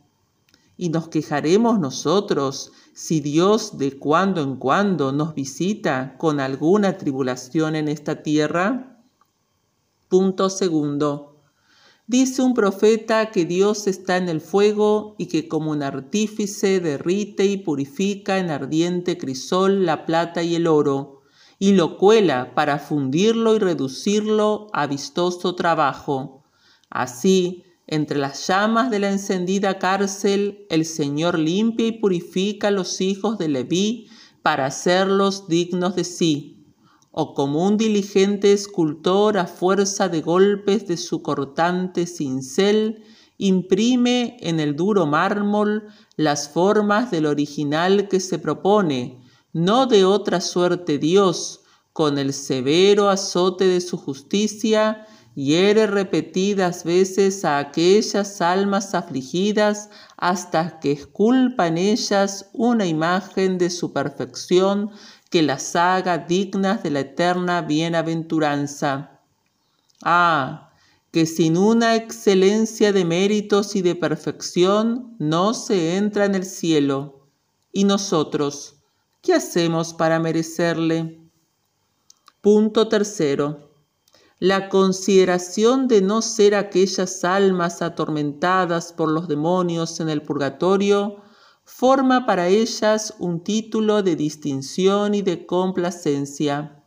Y 0.79 0.89
nos 0.89 1.09
quejaremos 1.09 1.79
nosotros 1.79 2.73
si 2.95 3.21
Dios 3.21 3.77
de 3.77 3.99
cuando 3.99 4.41
en 4.43 4.57
cuando 4.57 5.13
nos 5.13 5.35
visita 5.35 6.17
con 6.17 6.41
alguna 6.41 6.97
tribulación 6.97 7.77
en 7.77 7.89
esta 7.89 8.23
tierra. 8.23 8.92
Punto 10.13 10.51
segundo. 10.51 11.39
Dice 12.07 12.43
un 12.43 12.53
profeta 12.53 13.31
que 13.31 13.47
Dios 13.47 13.87
está 13.87 14.19
en 14.19 14.29
el 14.29 14.43
fuego 14.43 15.15
y 15.17 15.25
que 15.25 15.49
como 15.49 15.71
un 15.71 15.83
artífice 15.83 16.81
derrite 16.81 17.47
y 17.47 17.57
purifica 17.57 18.37
en 18.37 18.51
ardiente 18.51 19.17
crisol 19.17 19.87
la 19.87 20.05
plata 20.05 20.43
y 20.43 20.55
el 20.55 20.67
oro, 20.67 21.23
y 21.59 21.73
lo 21.73 21.97
cuela 21.97 22.55
para 22.55 22.79
fundirlo 22.79 23.57
y 23.57 23.61
reducirlo 23.61 24.67
a 24.75 24.87
vistoso 24.87 25.55
trabajo. 25.55 26.43
Así, 26.91 27.63
entre 27.87 28.19
las 28.19 28.47
llamas 28.47 28.91
de 28.91 28.99
la 28.99 29.11
encendida 29.11 29.79
cárcel, 29.79 30.67
el 30.69 30.85
Señor 30.85 31.39
limpia 31.39 31.87
y 31.87 31.93
purifica 31.93 32.69
a 32.69 32.71
los 32.71 33.01
hijos 33.01 33.39
de 33.39 33.49
Leví 33.49 34.11
para 34.43 34.67
hacerlos 34.67 35.49
dignos 35.49 35.97
de 35.97 36.05
sí 36.05 36.52
o 37.13 37.35
como 37.35 37.65
un 37.67 37.77
diligente 37.77 38.53
escultor 38.53 39.37
a 39.37 39.47
fuerza 39.47 40.09
de 40.09 40.23
golpes 40.23 40.89
de 40.89 40.97
su 40.97 41.23
cortante 41.23 42.07
cincel, 42.07 43.05
imprime 43.37 44.39
en 44.41 44.61
el 44.61 44.75
duro 44.77 45.05
mármol 45.07 45.85
las 46.17 46.49
formas 46.49 47.11
del 47.11 47.27
original 47.27 48.09
que 48.09 48.19
se 48.19 48.39
propone, 48.39 49.23
no 49.53 49.87
de 49.87 50.05
otra 50.07 50.41
suerte 50.41 50.97
Dios, 50.99 51.61
con 51.93 52.17
el 52.17 52.33
severo 52.33 53.11
azote 53.11 53.67
de 53.67 53.83
su 53.83 53.99
justicia, 53.99 55.07
hiere 55.35 55.87
repetidas 55.87 56.85
veces 56.85 57.45
a 57.45 57.59
aquellas 57.59 58.41
almas 58.41 58.95
afligidas 58.95 59.91
hasta 60.17 60.79
que 60.81 60.93
esculpan 60.93 61.77
ellas 61.77 62.49
una 62.55 62.87
imagen 62.87 63.59
de 63.59 63.69
su 63.69 63.93
perfección 63.93 64.91
que 65.33 65.41
las 65.43 65.75
haga 65.77 66.19
dignas 66.19 66.83
de 66.83 66.91
la 66.91 67.01
eterna 67.01 67.63
bienaventuranza. 67.63 69.23
Ah, 70.05 70.71
que 71.11 71.25
sin 71.25 71.57
una 71.57 71.95
excelencia 71.97 72.93
de 72.93 73.07
méritos 73.07 73.75
y 73.75 73.81
de 73.81 73.95
perfección 73.95 75.17
no 75.19 75.55
se 75.55 75.97
entra 75.97 76.27
en 76.27 76.35
el 76.35 76.45
cielo. 76.45 77.29
¿Y 77.73 77.85
nosotros? 77.85 78.75
¿Qué 79.23 79.33
hacemos 79.33 79.95
para 79.95 80.19
merecerle? 80.21 81.19
Punto 82.43 82.89
tercero. 82.89 83.71
La 84.39 84.69
consideración 84.69 85.89
de 85.89 86.03
no 86.03 86.21
ser 86.21 86.55
aquellas 86.55 87.25
almas 87.25 87.81
atormentadas 87.81 88.93
por 88.93 89.11
los 89.11 89.29
demonios 89.29 89.99
en 90.01 90.11
el 90.11 90.21
purgatorio 90.21 91.23
forma 91.65 92.27
para 92.27 92.49
ellas 92.49 93.15
un 93.19 93.41
título 93.43 94.03
de 94.03 94.17
distinción 94.17 95.15
y 95.15 95.23
de 95.23 95.47
complacencia. 95.47 96.83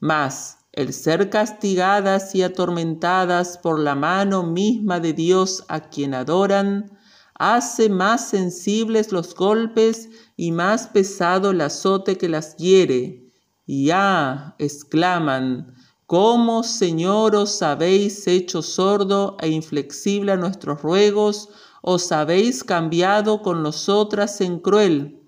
Mas 0.00 0.58
el 0.72 0.92
ser 0.92 1.30
castigadas 1.30 2.34
y 2.34 2.42
atormentadas 2.42 3.58
por 3.58 3.78
la 3.78 3.94
mano 3.94 4.42
misma 4.42 4.98
de 5.00 5.12
Dios 5.12 5.64
a 5.68 5.88
quien 5.88 6.14
adoran, 6.14 6.98
hace 7.34 7.88
más 7.88 8.28
sensibles 8.28 9.12
los 9.12 9.34
golpes 9.34 10.08
y 10.36 10.50
más 10.52 10.88
pesado 10.88 11.50
el 11.50 11.60
azote 11.60 12.18
que 12.18 12.28
las 12.28 12.56
hiere. 12.56 13.30
Y 13.66 13.90
ah, 13.94 14.56
exclaman, 14.58 15.74
¿cómo, 16.06 16.64
Señor, 16.64 17.34
os 17.36 17.62
habéis 17.62 18.26
hecho 18.26 18.60
sordo 18.60 19.36
e 19.40 19.48
inflexible 19.48 20.32
a 20.32 20.36
nuestros 20.36 20.82
ruegos? 20.82 21.48
os 21.86 22.10
habéis 22.12 22.62
cambiado 22.64 23.42
con 23.42 23.62
nosotras 23.62 24.40
en 24.40 24.58
cruel. 24.58 25.20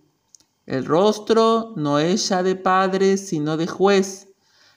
El 0.65 0.87
rostro 0.87 1.75
no 1.77 1.99
es 1.99 2.31
ya 2.31 2.43
de 2.43 2.57
padre, 2.57 3.19
sino 3.19 3.59
de 3.59 3.67
juez. 3.67 4.31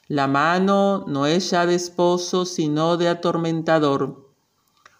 La 0.09 0.27
mano 0.27 1.05
no 1.07 1.25
es 1.25 1.49
ya 1.51 1.65
de 1.65 1.75
esposo, 1.75 2.43
sino 2.45 2.97
de 2.97 3.07
atormentador. 3.07 4.29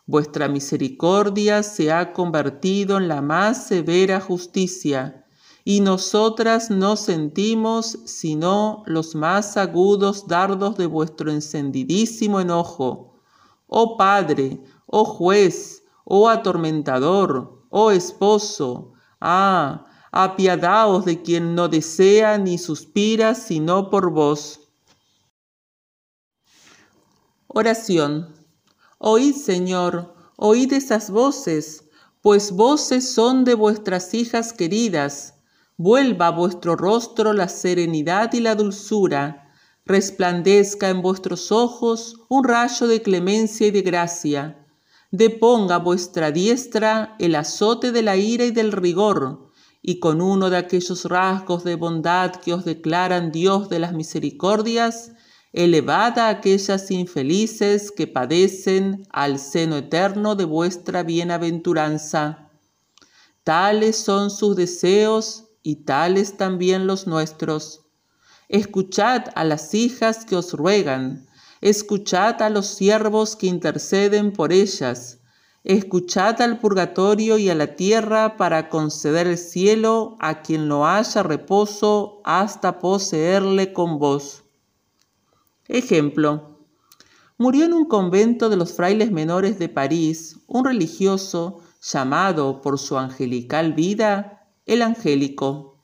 Vuestra 0.06 0.48
misericordia 0.48 1.64
se 1.64 1.92
ha 1.92 2.14
convertido 2.14 2.96
en 2.98 3.10
la 3.10 3.22
más 3.22 3.68
severa 3.68 4.22
justicia, 4.22 5.26
y 5.66 5.82
nosotras 5.82 6.70
no 6.72 6.96
sentimos 6.96 8.00
sino 8.06 8.84
los 8.86 9.16
más 9.16 9.58
agudos 9.58 10.28
dardos 10.30 10.78
de 10.78 10.86
vuestro 10.86 11.30
encendidísimo 11.30 12.40
enojo. 12.40 13.16
Oh 13.68 13.98
Padre, 13.98 14.62
oh 14.86 15.04
Juez, 15.04 15.79
oh 16.10 16.28
atormentador, 16.28 17.62
oh 17.70 17.92
esposo, 17.92 18.94
ah, 19.22 19.86
apiadaos 20.12 21.06
de 21.06 21.22
quien 21.22 21.54
no 21.54 21.70
desea 21.70 22.38
ni 22.38 22.58
suspira 22.58 23.36
sino 23.36 23.90
por 23.92 24.10
vos. 24.12 24.72
Oración. 27.48 28.34
Oíd, 28.98 29.36
Señor, 29.36 30.14
oíd 30.36 30.74
esas 30.74 31.10
voces, 31.12 31.86
pues 32.22 32.52
voces 32.52 33.14
son 33.14 33.46
de 33.46 33.54
vuestras 33.54 34.14
hijas 34.14 34.52
queridas. 34.52 35.36
Vuelva 35.78 36.28
a 36.28 36.32
vuestro 36.32 36.76
rostro 36.76 37.32
la 37.34 37.48
serenidad 37.48 38.34
y 38.34 38.42
la 38.42 38.56
dulzura. 38.56 39.52
Resplandezca 39.86 40.90
en 40.90 41.02
vuestros 41.02 41.52
ojos 41.52 42.18
un 42.30 42.44
rayo 42.44 42.88
de 42.88 43.02
clemencia 43.02 43.68
y 43.68 43.72
de 43.72 43.82
gracia 43.82 44.59
deponga 45.12 45.80
vuestra 45.80 46.32
diestra 46.32 47.16
el 47.18 47.36
azote 47.36 47.92
de 47.92 48.04
la 48.04 48.16
ira 48.16 48.46
y 48.46 48.52
del 48.52 48.72
rigor, 48.72 49.48
y 49.82 50.00
con 50.00 50.22
uno 50.22 50.50
de 50.50 50.58
aquellos 50.58 51.06
rasgos 51.06 51.64
de 51.64 51.76
bondad 51.76 52.34
que 52.36 52.54
os 52.54 52.64
declaran 52.66 53.32
Dios 53.32 53.70
de 53.70 53.80
las 53.80 53.94
misericordias, 53.94 55.14
elevad 55.52 56.20
a 56.20 56.30
aquellas 56.30 56.92
infelices 56.92 57.92
que 57.92 58.06
padecen 58.06 59.08
al 59.12 59.40
seno 59.40 59.78
eterno 59.78 60.36
de 60.36 60.46
vuestra 60.46 61.02
bienaventuranza. 61.02 62.50
Tales 63.44 63.96
son 63.96 64.30
sus 64.30 64.56
deseos 64.56 65.46
y 65.64 65.78
tales 65.86 66.38
también 66.38 66.86
los 66.86 67.08
nuestros. 67.08 67.82
Escuchad 68.48 69.24
a 69.34 69.44
las 69.44 69.74
hijas 69.74 70.24
que 70.26 70.36
os 70.36 70.54
ruegan, 70.54 71.26
Escuchad 71.62 72.42
a 72.42 72.50
los 72.50 72.68
siervos 72.68 73.36
que 73.36 73.48
interceden 73.48 74.32
por 74.32 74.54
ellas. 74.54 75.20
Escuchad 75.66 76.40
al 76.42 76.58
purgatorio 76.60 77.38
y 77.38 77.50
a 77.50 77.56
la 77.56 77.76
tierra 77.76 78.38
para 78.38 78.70
conceder 78.70 79.28
el 79.28 79.38
cielo 79.38 80.16
a 80.22 80.42
quien 80.42 80.70
lo 80.70 80.88
haya 80.88 81.22
reposo 81.22 82.22
hasta 82.24 82.80
poseerle 82.80 83.74
con 83.74 84.00
vos. 84.00 84.44
Ejemplo. 85.68 86.60
Murió 87.38 87.66
en 87.66 87.74
un 87.74 87.86
convento 87.90 88.48
de 88.50 88.56
los 88.56 88.74
frailes 88.74 89.12
menores 89.12 89.60
de 89.60 89.68
París 89.68 90.38
un 90.48 90.64
religioso 90.64 91.60
llamado 91.82 92.62
por 92.62 92.80
su 92.80 92.98
angelical 92.98 93.74
vida 93.74 94.36
el 94.66 94.82
angélico, 94.82 95.78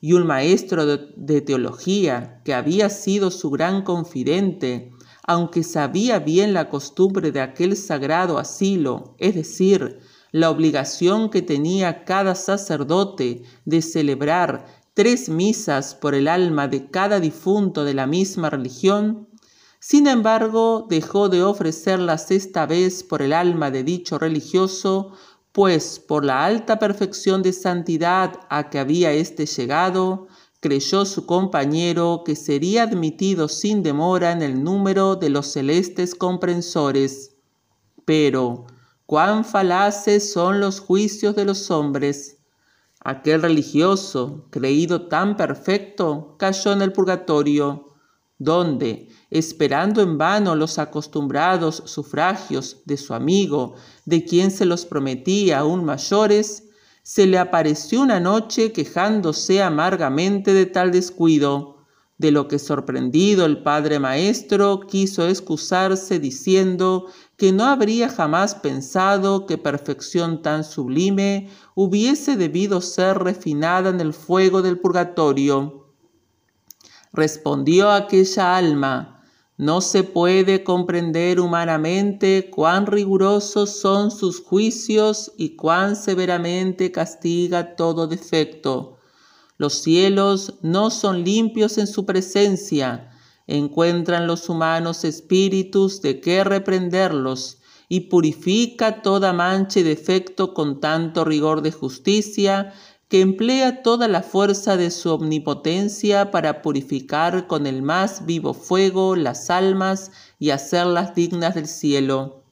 y 0.00 0.12
un 0.14 0.26
maestro 0.26 0.86
de 0.86 1.40
teología 1.42 2.40
que 2.44 2.54
había 2.54 2.88
sido 2.88 3.30
su 3.30 3.50
gran 3.50 3.82
confidente 3.82 4.92
aunque 5.30 5.62
sabía 5.62 6.18
bien 6.18 6.52
la 6.52 6.68
costumbre 6.68 7.30
de 7.30 7.40
aquel 7.40 7.76
sagrado 7.76 8.36
asilo, 8.36 9.14
es 9.18 9.36
decir, 9.36 10.00
la 10.32 10.50
obligación 10.50 11.30
que 11.30 11.40
tenía 11.40 12.04
cada 12.04 12.34
sacerdote 12.34 13.44
de 13.64 13.80
celebrar 13.80 14.66
tres 14.92 15.28
misas 15.28 15.94
por 15.94 16.16
el 16.16 16.26
alma 16.26 16.66
de 16.66 16.90
cada 16.90 17.20
difunto 17.20 17.84
de 17.84 17.94
la 17.94 18.08
misma 18.08 18.50
religión, 18.50 19.28
sin 19.78 20.08
embargo 20.08 20.88
dejó 20.90 21.28
de 21.28 21.44
ofrecerlas 21.44 22.32
esta 22.32 22.66
vez 22.66 23.04
por 23.04 23.22
el 23.22 23.32
alma 23.32 23.70
de 23.70 23.84
dicho 23.84 24.18
religioso, 24.18 25.12
pues 25.52 26.00
por 26.00 26.24
la 26.24 26.44
alta 26.44 26.80
perfección 26.80 27.40
de 27.44 27.52
santidad 27.52 28.32
a 28.50 28.68
que 28.68 28.80
había 28.80 29.12
éste 29.12 29.46
llegado, 29.46 30.26
creyó 30.60 31.06
su 31.06 31.24
compañero 31.24 32.22
que 32.24 32.36
sería 32.36 32.82
admitido 32.82 33.48
sin 33.48 33.82
demora 33.82 34.30
en 34.30 34.42
el 34.42 34.62
número 34.62 35.16
de 35.16 35.30
los 35.30 35.46
celestes 35.52 36.14
comprensores. 36.14 37.34
Pero, 38.04 38.66
cuán 39.06 39.44
falaces 39.46 40.30
son 40.32 40.60
los 40.60 40.78
juicios 40.80 41.34
de 41.34 41.46
los 41.46 41.70
hombres. 41.70 42.36
Aquel 43.02 43.40
religioso, 43.40 44.46
creído 44.50 45.08
tan 45.08 45.38
perfecto, 45.38 46.36
cayó 46.38 46.72
en 46.72 46.82
el 46.82 46.92
purgatorio, 46.92 47.86
donde, 48.38 49.08
esperando 49.30 50.02
en 50.02 50.18
vano 50.18 50.54
los 50.56 50.78
acostumbrados 50.78 51.82
sufragios 51.86 52.80
de 52.84 52.98
su 52.98 53.14
amigo, 53.14 53.76
de 54.04 54.24
quien 54.24 54.50
se 54.50 54.66
los 54.66 54.84
prometía 54.84 55.60
aún 55.60 55.84
mayores, 55.86 56.64
se 57.02 57.26
le 57.26 57.38
apareció 57.38 58.02
una 58.02 58.20
noche 58.20 58.72
quejándose 58.72 59.62
amargamente 59.62 60.52
de 60.52 60.66
tal 60.66 60.90
descuido, 60.92 61.76
de 62.18 62.30
lo 62.30 62.46
que 62.48 62.58
sorprendido 62.58 63.46
el 63.46 63.62
padre 63.62 63.98
maestro 63.98 64.80
quiso 64.80 65.26
excusarse 65.26 66.18
diciendo 66.18 67.06
que 67.38 67.50
no 67.52 67.64
habría 67.64 68.10
jamás 68.10 68.54
pensado 68.54 69.46
que 69.46 69.56
perfección 69.56 70.42
tan 70.42 70.62
sublime 70.62 71.48
hubiese 71.74 72.36
debido 72.36 72.82
ser 72.82 73.18
refinada 73.20 73.88
en 73.88 74.00
el 74.02 74.12
fuego 74.12 74.60
del 74.60 74.78
purgatorio. 74.78 75.86
Respondió 77.14 77.90
aquella 77.90 78.54
alma, 78.58 79.19
no 79.60 79.82
se 79.82 80.04
puede 80.04 80.64
comprender 80.64 81.38
humanamente 81.38 82.48
cuán 82.48 82.86
rigurosos 82.86 83.68
son 83.78 84.10
sus 84.10 84.40
juicios 84.42 85.32
y 85.36 85.50
cuán 85.54 85.96
severamente 85.96 86.90
castiga 86.90 87.76
todo 87.76 88.06
defecto. 88.06 88.96
Los 89.58 89.74
cielos 89.74 90.54
no 90.62 90.88
son 90.88 91.24
limpios 91.24 91.76
en 91.76 91.86
su 91.86 92.06
presencia. 92.06 93.10
Encuentran 93.46 94.26
los 94.26 94.48
humanos 94.48 95.04
espíritus 95.04 96.00
de 96.00 96.22
qué 96.22 96.42
reprenderlos 96.42 97.58
y 97.90 98.08
purifica 98.08 99.02
toda 99.02 99.34
mancha 99.34 99.80
y 99.80 99.82
defecto 99.82 100.54
con 100.54 100.80
tanto 100.80 101.22
rigor 101.26 101.60
de 101.60 101.72
justicia 101.72 102.72
que 103.10 103.20
emplea 103.22 103.82
toda 103.82 104.06
la 104.06 104.22
fuerza 104.22 104.76
de 104.76 104.92
su 104.92 105.10
omnipotencia 105.10 106.30
para 106.30 106.62
purificar 106.62 107.48
con 107.48 107.66
el 107.66 107.82
más 107.82 108.24
vivo 108.24 108.54
fuego 108.54 109.16
las 109.16 109.50
almas 109.50 110.12
y 110.38 110.50
hacerlas 110.50 111.12
dignas 111.16 111.56
del 111.56 111.66
cielo, 111.66 112.44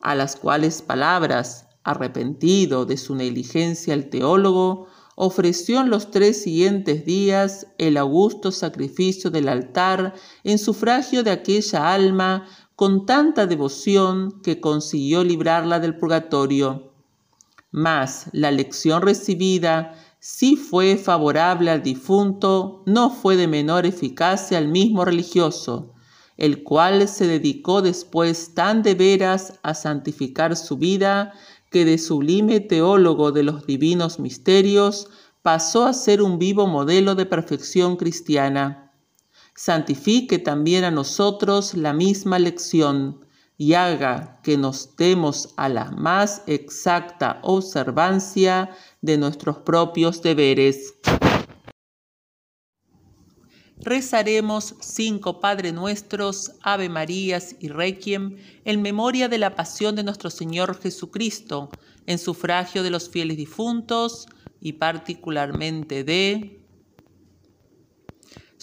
a 0.00 0.14
las 0.14 0.36
cuales 0.36 0.80
palabras, 0.80 1.66
arrepentido 1.82 2.86
de 2.86 2.96
su 2.96 3.14
negligencia 3.14 3.92
el 3.92 4.08
teólogo, 4.08 4.86
ofreció 5.14 5.82
en 5.82 5.90
los 5.90 6.10
tres 6.10 6.42
siguientes 6.42 7.04
días 7.04 7.66
el 7.76 7.98
augusto 7.98 8.50
sacrificio 8.50 9.30
del 9.30 9.50
altar 9.50 10.14
en 10.44 10.56
sufragio 10.58 11.22
de 11.22 11.32
aquella 11.32 11.92
alma 11.92 12.46
con 12.76 13.04
tanta 13.04 13.46
devoción 13.46 14.40
que 14.42 14.58
consiguió 14.62 15.22
librarla 15.22 15.80
del 15.80 15.98
purgatorio 15.98 16.93
mas 17.76 18.26
la 18.30 18.52
lección 18.52 19.02
recibida 19.02 19.98
si 20.20 20.54
fue 20.54 20.96
favorable 20.96 21.72
al 21.72 21.82
difunto, 21.82 22.84
no 22.86 23.10
fue 23.10 23.36
de 23.36 23.48
menor 23.48 23.84
eficacia 23.84 24.58
al 24.58 24.68
mismo 24.68 25.04
religioso, 25.04 25.92
el 26.36 26.62
cual 26.62 27.08
se 27.08 27.26
dedicó 27.26 27.82
después 27.82 28.54
tan 28.54 28.84
de 28.84 28.94
veras 28.94 29.54
a 29.64 29.74
santificar 29.74 30.54
su 30.54 30.76
vida 30.76 31.32
que 31.72 31.84
de 31.84 31.98
sublime 31.98 32.60
teólogo 32.60 33.32
de 33.32 33.42
los 33.42 33.66
divinos 33.66 34.20
misterios 34.20 35.08
pasó 35.42 35.84
a 35.84 35.94
ser 35.94 36.22
un 36.22 36.38
vivo 36.38 36.68
modelo 36.68 37.16
de 37.16 37.26
perfección 37.26 37.96
cristiana. 37.96 38.92
Santifique 39.56 40.38
también 40.38 40.84
a 40.84 40.92
nosotros 40.92 41.74
la 41.74 41.92
misma 41.92 42.38
lección, 42.38 43.18
y 43.56 43.74
haga 43.74 44.40
que 44.42 44.56
nos 44.56 44.96
demos 44.96 45.54
a 45.56 45.68
la 45.68 45.90
más 45.92 46.42
exacta 46.46 47.40
observancia 47.42 48.70
de 49.00 49.16
nuestros 49.18 49.58
propios 49.58 50.22
deberes. 50.22 50.94
Rezaremos 53.78 54.74
cinco 54.80 55.40
Padre 55.40 55.72
Nuestros, 55.72 56.52
Ave 56.62 56.88
Marías 56.88 57.54
y 57.60 57.68
Requiem 57.68 58.38
en 58.64 58.80
memoria 58.82 59.28
de 59.28 59.38
la 59.38 59.54
pasión 59.54 59.94
de 59.94 60.02
nuestro 60.02 60.30
Señor 60.30 60.80
Jesucristo, 60.80 61.68
en 62.06 62.18
sufragio 62.18 62.82
de 62.82 62.90
los 62.90 63.08
fieles 63.10 63.36
difuntos 63.36 64.26
y 64.60 64.74
particularmente 64.74 66.02
de 66.02 66.63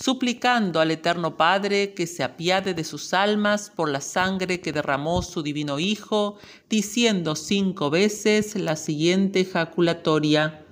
suplicando 0.01 0.79
al 0.79 0.89
Eterno 0.89 1.37
Padre 1.37 1.93
que 1.93 2.07
se 2.07 2.23
apiade 2.23 2.73
de 2.73 2.83
sus 2.83 3.13
almas 3.13 3.71
por 3.73 3.87
la 3.87 4.01
sangre 4.01 4.59
que 4.59 4.73
derramó 4.73 5.21
su 5.21 5.43
divino 5.43 5.77
Hijo, 5.79 6.37
diciendo 6.69 7.35
cinco 7.35 7.89
veces 7.91 8.55
la 8.55 8.75
siguiente 8.77 9.41
ejaculatoria. 9.41 10.65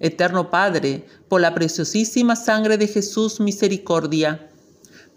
Eterno 0.00 0.48
Padre, 0.48 1.04
por 1.28 1.40
la 1.40 1.54
preciosísima 1.54 2.36
sangre 2.36 2.78
de 2.78 2.86
Jesús, 2.86 3.40
misericordia. 3.40 4.48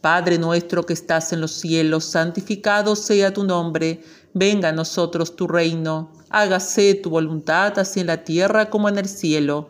Padre 0.02 0.40
nuestro 0.40 0.88
que 0.88 0.94
estás 0.94 1.32
en 1.32 1.40
los 1.42 1.52
cielos, 1.52 2.06
santificado 2.06 2.96
sea 2.96 3.32
tu 3.32 3.44
nombre, 3.44 4.02
venga 4.34 4.70
a 4.70 4.74
nosotros 4.74 5.36
tu 5.36 5.48
reino, 5.48 6.12
hágase 6.32 6.96
tu 6.96 7.12
voluntad 7.12 7.78
así 7.78 8.00
en 8.00 8.08
la 8.08 8.24
tierra 8.24 8.72
como 8.72 8.90
en 8.90 8.98
el 8.98 9.08
cielo. 9.08 9.70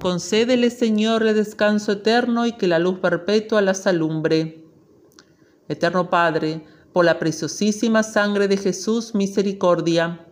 Concédele, 0.00 0.70
Señor, 0.70 1.24
el 1.26 1.34
descanso 1.34 1.90
eterno 1.92 2.46
y 2.46 2.52
que 2.52 2.68
la 2.68 2.78
luz 2.78 3.00
perpetua 3.00 3.60
las 3.62 3.84
alumbre. 3.88 4.64
Eterno 5.66 6.08
Padre, 6.08 6.64
por 6.92 7.04
la 7.04 7.18
preciosísima 7.18 8.04
sangre 8.04 8.46
de 8.46 8.56
Jesús, 8.56 9.14
misericordia. 9.16 10.24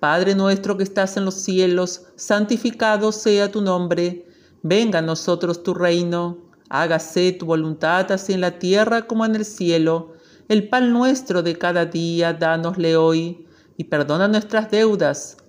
Padre 0.00 0.34
nuestro 0.34 0.78
que 0.78 0.82
estás 0.84 1.18
en 1.18 1.26
los 1.26 1.34
cielos, 1.34 2.04
santificado 2.16 3.12
sea 3.12 3.50
tu 3.52 3.60
nombre. 3.60 4.26
Venga 4.62 5.00
a 5.00 5.02
nosotros 5.02 5.62
tu 5.62 5.74
reino. 5.74 6.38
Hágase 6.70 7.32
tu 7.32 7.44
voluntad 7.44 8.10
así 8.10 8.32
en 8.32 8.40
la 8.40 8.58
tierra 8.58 9.06
como 9.06 9.26
en 9.26 9.34
el 9.34 9.44
cielo. 9.44 10.14
El 10.48 10.68
pan 10.70 10.90
nuestro 10.92 11.42
de 11.42 11.56
cada 11.58 11.84
día, 11.84 12.32
dánosle 12.32 12.96
hoy. 12.96 13.46
Y 13.76 13.84
perdona 13.84 14.26
nuestras 14.26 14.70
deudas 14.70 15.36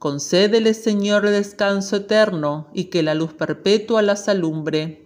Concédele, 0.00 0.72
Señor, 0.72 1.26
el 1.26 1.32
descanso 1.34 1.96
eterno 1.96 2.68
y 2.72 2.84
que 2.84 3.02
la 3.02 3.12
luz 3.12 3.34
perpetua 3.34 4.00
las 4.00 4.30
alumbre. 4.30 5.04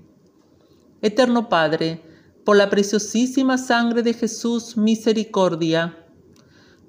Eterno 1.03 1.49
Padre, 1.49 2.01
por 2.45 2.55
la 2.57 2.71
preciosísima 2.71 3.59
sangre 3.59 4.05
de 4.05 4.15
Jesús, 4.15 4.77
misericordia. 4.77 5.99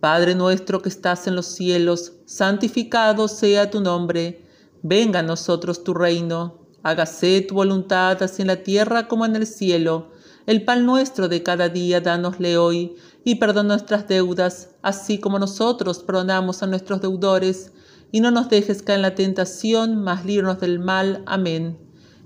Padre 0.01 0.35
nuestro 0.35 0.83
que 0.83 0.89
estás 0.89 1.25
en 1.25 1.33
los 1.35 1.47
cielos, 1.47 2.13
santificado 2.25 3.27
sea 3.27 3.71
tu 3.71 3.81
nombre. 3.81 4.45
Venga 4.83 5.21
a 5.21 5.23
nosotros 5.23 5.83
tu 5.83 5.95
reino. 5.95 6.59
Hágase 6.83 7.41
tu 7.41 7.55
voluntad 7.55 8.21
así 8.21 8.43
en 8.43 8.49
la 8.49 8.61
tierra 8.61 9.07
como 9.07 9.25
en 9.25 9.35
el 9.35 9.47
cielo. 9.47 10.11
El 10.45 10.63
pan 10.63 10.85
nuestro 10.85 11.27
de 11.27 11.41
cada 11.41 11.69
día 11.69 12.01
dánosle 12.01 12.55
hoy, 12.57 12.97
y 13.23 13.33
perdona 13.33 13.69
nuestras 13.69 14.07
deudas, 14.07 14.69
así 14.83 15.17
como 15.17 15.39
nosotros 15.39 16.03
perdonamos 16.03 16.61
a 16.61 16.67
nuestros 16.67 17.01
deudores 17.01 17.71
y 18.15 18.21
no 18.21 18.32
nos 18.32 18.47
dejes 18.49 18.82
caer 18.82 18.99
en 18.99 19.01
la 19.01 19.13
tentación, 19.13 20.01
mas 20.01 20.23
líbranos 20.25 20.62
del 20.62 20.80
mal. 20.80 21.21
Amén. 21.25 21.78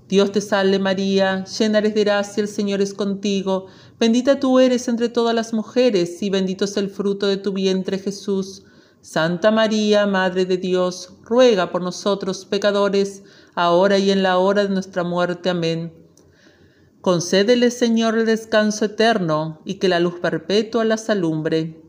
Dios 0.08 0.30
te 0.30 0.40
salve 0.40 0.78
María, 0.78 1.44
llena 1.58 1.78
eres 1.78 1.96
de 1.96 2.04
gracia, 2.04 2.40
el 2.42 2.46
Señor 2.48 2.80
es 2.80 2.94
contigo, 2.94 3.66
bendita 3.98 4.38
tú 4.38 4.60
eres 4.60 4.86
entre 4.86 5.08
todas 5.08 5.34
las 5.34 5.52
mujeres, 5.52 6.22
y 6.22 6.30
bendito 6.30 6.64
es 6.66 6.76
el 6.76 6.90
fruto 6.90 7.26
de 7.26 7.38
tu 7.38 7.52
vientre 7.52 7.98
Jesús. 7.98 8.62
Santa 9.00 9.50
María, 9.50 10.06
Madre 10.06 10.46
de 10.46 10.58
Dios, 10.58 11.14
ruega 11.24 11.72
por 11.72 11.82
nosotros 11.82 12.44
pecadores, 12.44 13.24
ahora 13.56 13.98
y 13.98 14.12
en 14.12 14.22
la 14.22 14.38
hora 14.38 14.62
de 14.62 14.68
nuestra 14.72 15.02
muerte. 15.02 15.50
Amén. 15.50 15.92
Concédele, 17.00 17.68
Señor, 17.72 18.16
el 18.16 18.26
descanso 18.26 18.84
eterno, 18.84 19.60
y 19.64 19.74
que 19.80 19.88
la 19.88 19.98
luz 19.98 20.20
perpetua 20.20 20.84
la 20.84 20.96
alumbre. 21.08 21.80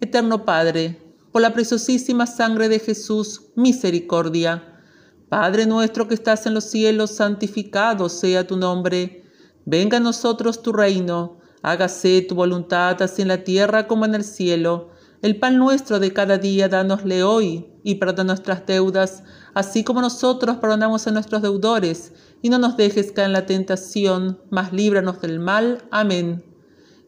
Eterno 0.00 0.44
Padre, 0.44 0.98
por 1.32 1.42
la 1.42 1.52
preciosísima 1.52 2.26
sangre 2.26 2.68
de 2.68 2.78
Jesús, 2.80 3.42
misericordia. 3.54 4.80
Padre 5.28 5.66
nuestro 5.66 6.08
que 6.08 6.14
estás 6.14 6.46
en 6.46 6.54
los 6.54 6.64
cielos, 6.64 7.12
santificado 7.12 8.08
sea 8.08 8.46
tu 8.46 8.56
nombre. 8.56 9.24
Venga 9.64 9.98
a 9.98 10.00
nosotros 10.00 10.62
tu 10.62 10.72
reino, 10.72 11.38
hágase 11.62 12.22
tu 12.28 12.34
voluntad 12.34 13.00
así 13.02 13.22
en 13.22 13.28
la 13.28 13.44
tierra 13.44 13.86
como 13.86 14.04
en 14.04 14.14
el 14.16 14.24
cielo. 14.24 14.90
El 15.22 15.38
pan 15.38 15.58
nuestro 15.58 16.00
de 16.00 16.12
cada 16.12 16.38
día 16.38 16.68
dánosle 16.68 17.22
hoy 17.22 17.68
y 17.84 17.96
perdona 17.96 18.32
nuestras 18.32 18.66
deudas, 18.66 19.22
así 19.54 19.84
como 19.84 20.00
nosotros 20.00 20.56
perdonamos 20.56 21.06
a 21.06 21.10
nuestros 21.12 21.42
deudores, 21.42 22.12
y 22.42 22.48
no 22.48 22.58
nos 22.58 22.76
dejes 22.76 23.12
caer 23.12 23.26
en 23.28 23.32
la 23.34 23.46
tentación, 23.46 24.40
mas 24.50 24.72
líbranos 24.72 25.20
del 25.20 25.38
mal. 25.38 25.84
Amén. 25.92 26.42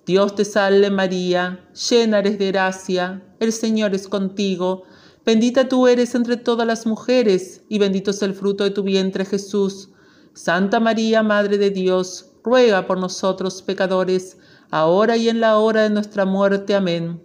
Dios 0.04 0.34
te 0.34 0.44
salve 0.44 0.90
María, 0.90 1.64
llena 1.90 2.18
eres 2.18 2.36
de 2.38 2.48
gracia, 2.48 3.22
el 3.38 3.52
Señor 3.52 3.94
es 3.94 4.08
contigo, 4.08 4.82
bendita 5.24 5.68
tú 5.68 5.86
eres 5.86 6.16
entre 6.16 6.36
todas 6.36 6.66
las 6.66 6.86
mujeres, 6.86 7.62
y 7.68 7.78
bendito 7.78 8.10
es 8.10 8.20
el 8.22 8.34
fruto 8.34 8.64
de 8.64 8.70
tu 8.70 8.82
vientre 8.82 9.24
Jesús. 9.24 9.90
Santa 10.34 10.80
María, 10.80 11.22
Madre 11.22 11.56
de 11.56 11.70
Dios, 11.70 12.32
ruega 12.42 12.88
por 12.88 12.98
nosotros 12.98 13.62
pecadores, 13.62 14.38
ahora 14.72 15.16
y 15.16 15.28
en 15.28 15.38
la 15.40 15.56
hora 15.58 15.82
de 15.84 15.90
nuestra 15.90 16.24
muerte. 16.24 16.74
Amén. 16.74 17.22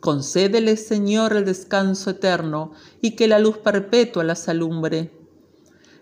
Concédele, 0.00 0.78
Señor, 0.78 1.34
el 1.36 1.44
descanso 1.44 2.08
eterno, 2.10 2.72
y 3.02 3.10
que 3.14 3.28
la 3.28 3.38
luz 3.38 3.58
perpetua 3.58 4.24
la 4.24 4.38
alumbre. 4.46 5.12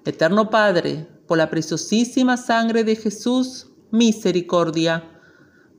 Eterno 0.04 0.48
Padre, 0.48 1.08
por 1.26 1.38
la 1.38 1.50
preciosísima 1.50 2.36
sangre 2.36 2.84
de 2.84 2.94
Jesús, 2.94 3.66
misericordia 3.90 5.08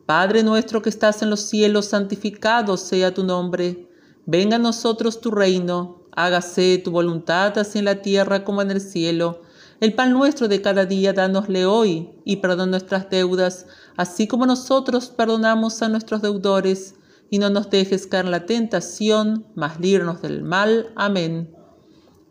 Padre 0.05 0.43
nuestro 0.43 0.81
que 0.81 0.89
estás 0.89 1.21
en 1.21 1.29
los 1.29 1.39
cielos, 1.41 1.85
santificado 1.85 2.75
sea 2.75 3.13
tu 3.13 3.23
nombre. 3.23 3.87
Venga 4.25 4.57
a 4.57 4.59
nosotros 4.59 5.21
tu 5.21 5.31
reino, 5.31 6.03
hágase 6.11 6.77
tu 6.83 6.91
voluntad 6.91 7.57
así 7.57 7.79
en 7.79 7.85
la 7.85 8.01
tierra 8.01 8.43
como 8.43 8.61
en 8.61 8.69
el 8.69 8.81
cielo. 8.81 9.41
El 9.79 9.93
pan 9.93 10.11
nuestro 10.11 10.49
de 10.49 10.61
cada 10.61 10.85
día, 10.85 11.13
dánosle 11.13 11.65
hoy, 11.65 12.09
y 12.25 12.37
perdona 12.37 12.71
nuestras 12.71 13.09
deudas, 13.09 13.65
así 13.95 14.27
como 14.27 14.45
nosotros 14.45 15.07
perdonamos 15.07 15.81
a 15.81 15.87
nuestros 15.87 16.21
deudores, 16.21 16.95
y 17.29 17.39
no 17.39 17.49
nos 17.49 17.69
dejes 17.69 18.05
caer 18.05 18.25
en 18.25 18.31
la 18.31 18.45
tentación, 18.45 19.45
mas 19.55 19.79
líbranos 19.79 20.21
del 20.21 20.43
mal. 20.43 20.91
Amén. 20.97 21.49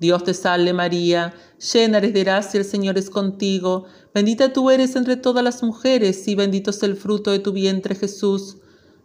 Dios 0.03 0.25
te 0.25 0.35
salve 0.35 0.73
María, 0.73 1.33
llena 1.73 1.99
eres 1.99 2.13
de 2.13 2.25
gracia, 2.25 2.59
el 2.59 2.65
Señor 2.67 2.99
es 2.99 3.09
contigo, 3.09 3.85
bendita 4.13 4.53
tú 4.53 4.69
eres 4.69 4.97
entre 4.97 5.17
todas 5.17 5.45
las 5.45 5.63
mujeres 5.63 6.27
y 6.27 6.35
bendito 6.35 6.71
es 6.71 6.83
el 6.83 6.97
fruto 6.97 7.31
de 7.31 7.39
tu 7.39 7.53
vientre 7.53 7.95
Jesús. 7.95 8.57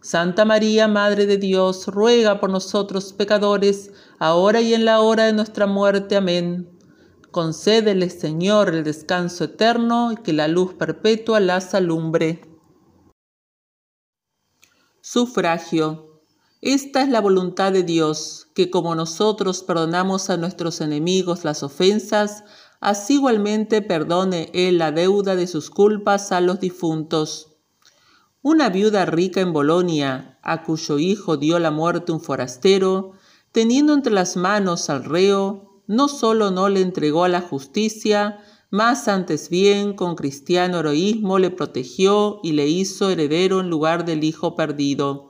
Santa 0.02 0.44
María, 0.44 0.88
Madre 0.88 1.26
de 1.26 1.36
Dios, 1.36 1.86
ruega 1.86 2.40
por 2.40 2.50
nosotros 2.50 3.12
pecadores, 3.12 3.92
ahora 4.18 4.60
y 4.60 4.74
en 4.74 4.84
la 4.84 4.98
hora 5.00 5.26
de 5.26 5.32
nuestra 5.32 5.68
muerte. 5.68 6.16
Amén. 6.16 6.68
Concédele, 7.30 8.10
Señor, 8.10 8.74
el 8.74 8.82
descanso 8.82 9.44
eterno 9.44 10.10
y 10.10 10.16
que 10.16 10.32
la 10.32 10.48
luz 10.48 10.74
perpetua 10.74 11.38
las 11.38 11.74
alumbre. 11.76 12.40
Sufragio 15.00 16.07
esta 16.60 17.02
es 17.04 17.08
la 17.08 17.20
voluntad 17.20 17.70
de 17.72 17.84
Dios, 17.84 18.48
que 18.52 18.68
como 18.68 18.96
nosotros 18.96 19.62
perdonamos 19.62 20.28
a 20.28 20.36
nuestros 20.36 20.80
enemigos 20.80 21.44
las 21.44 21.62
ofensas, 21.62 22.42
así 22.80 23.14
igualmente 23.14 23.80
perdone 23.80 24.50
Él 24.52 24.78
la 24.78 24.90
deuda 24.90 25.36
de 25.36 25.46
sus 25.46 25.70
culpas 25.70 26.32
a 26.32 26.40
los 26.40 26.58
difuntos. 26.58 27.52
Una 28.42 28.70
viuda 28.70 29.06
rica 29.06 29.40
en 29.40 29.52
Bolonia, 29.52 30.40
a 30.42 30.64
cuyo 30.64 30.98
hijo 30.98 31.36
dio 31.36 31.60
la 31.60 31.70
muerte 31.70 32.10
un 32.10 32.20
forastero, 32.20 33.12
teniendo 33.52 33.94
entre 33.94 34.12
las 34.12 34.34
manos 34.36 34.90
al 34.90 35.04
reo, 35.04 35.82
no 35.86 36.08
solo 36.08 36.50
no 36.50 36.68
le 36.68 36.80
entregó 36.80 37.22
a 37.22 37.28
la 37.28 37.40
justicia, 37.40 38.40
mas 38.68 39.06
antes 39.06 39.48
bien 39.48 39.94
con 39.94 40.16
cristiano 40.16 40.80
heroísmo 40.80 41.38
le 41.38 41.50
protegió 41.50 42.40
y 42.42 42.50
le 42.50 42.66
hizo 42.66 43.10
heredero 43.10 43.60
en 43.60 43.70
lugar 43.70 44.04
del 44.04 44.24
hijo 44.24 44.56
perdido. 44.56 45.27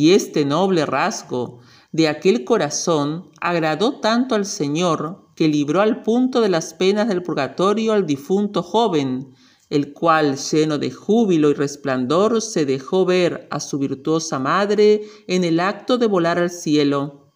Y 0.00 0.12
este 0.12 0.44
noble 0.44 0.86
rasgo 0.86 1.58
de 1.90 2.06
aquel 2.06 2.44
corazón 2.44 3.32
agradó 3.40 3.98
tanto 3.98 4.36
al 4.36 4.46
Señor 4.46 5.24
que 5.34 5.48
libró 5.48 5.80
al 5.80 6.04
punto 6.04 6.40
de 6.40 6.48
las 6.48 6.72
penas 6.72 7.08
del 7.08 7.24
purgatorio 7.24 7.92
al 7.94 8.06
difunto 8.06 8.62
joven, 8.62 9.34
el 9.70 9.92
cual, 9.92 10.36
lleno 10.38 10.78
de 10.78 10.92
júbilo 10.92 11.50
y 11.50 11.54
resplandor, 11.54 12.40
se 12.42 12.64
dejó 12.64 13.04
ver 13.06 13.48
a 13.50 13.58
su 13.58 13.80
virtuosa 13.80 14.38
madre 14.38 15.02
en 15.26 15.42
el 15.42 15.58
acto 15.58 15.98
de 15.98 16.06
volar 16.06 16.38
al 16.38 16.50
cielo. 16.50 17.32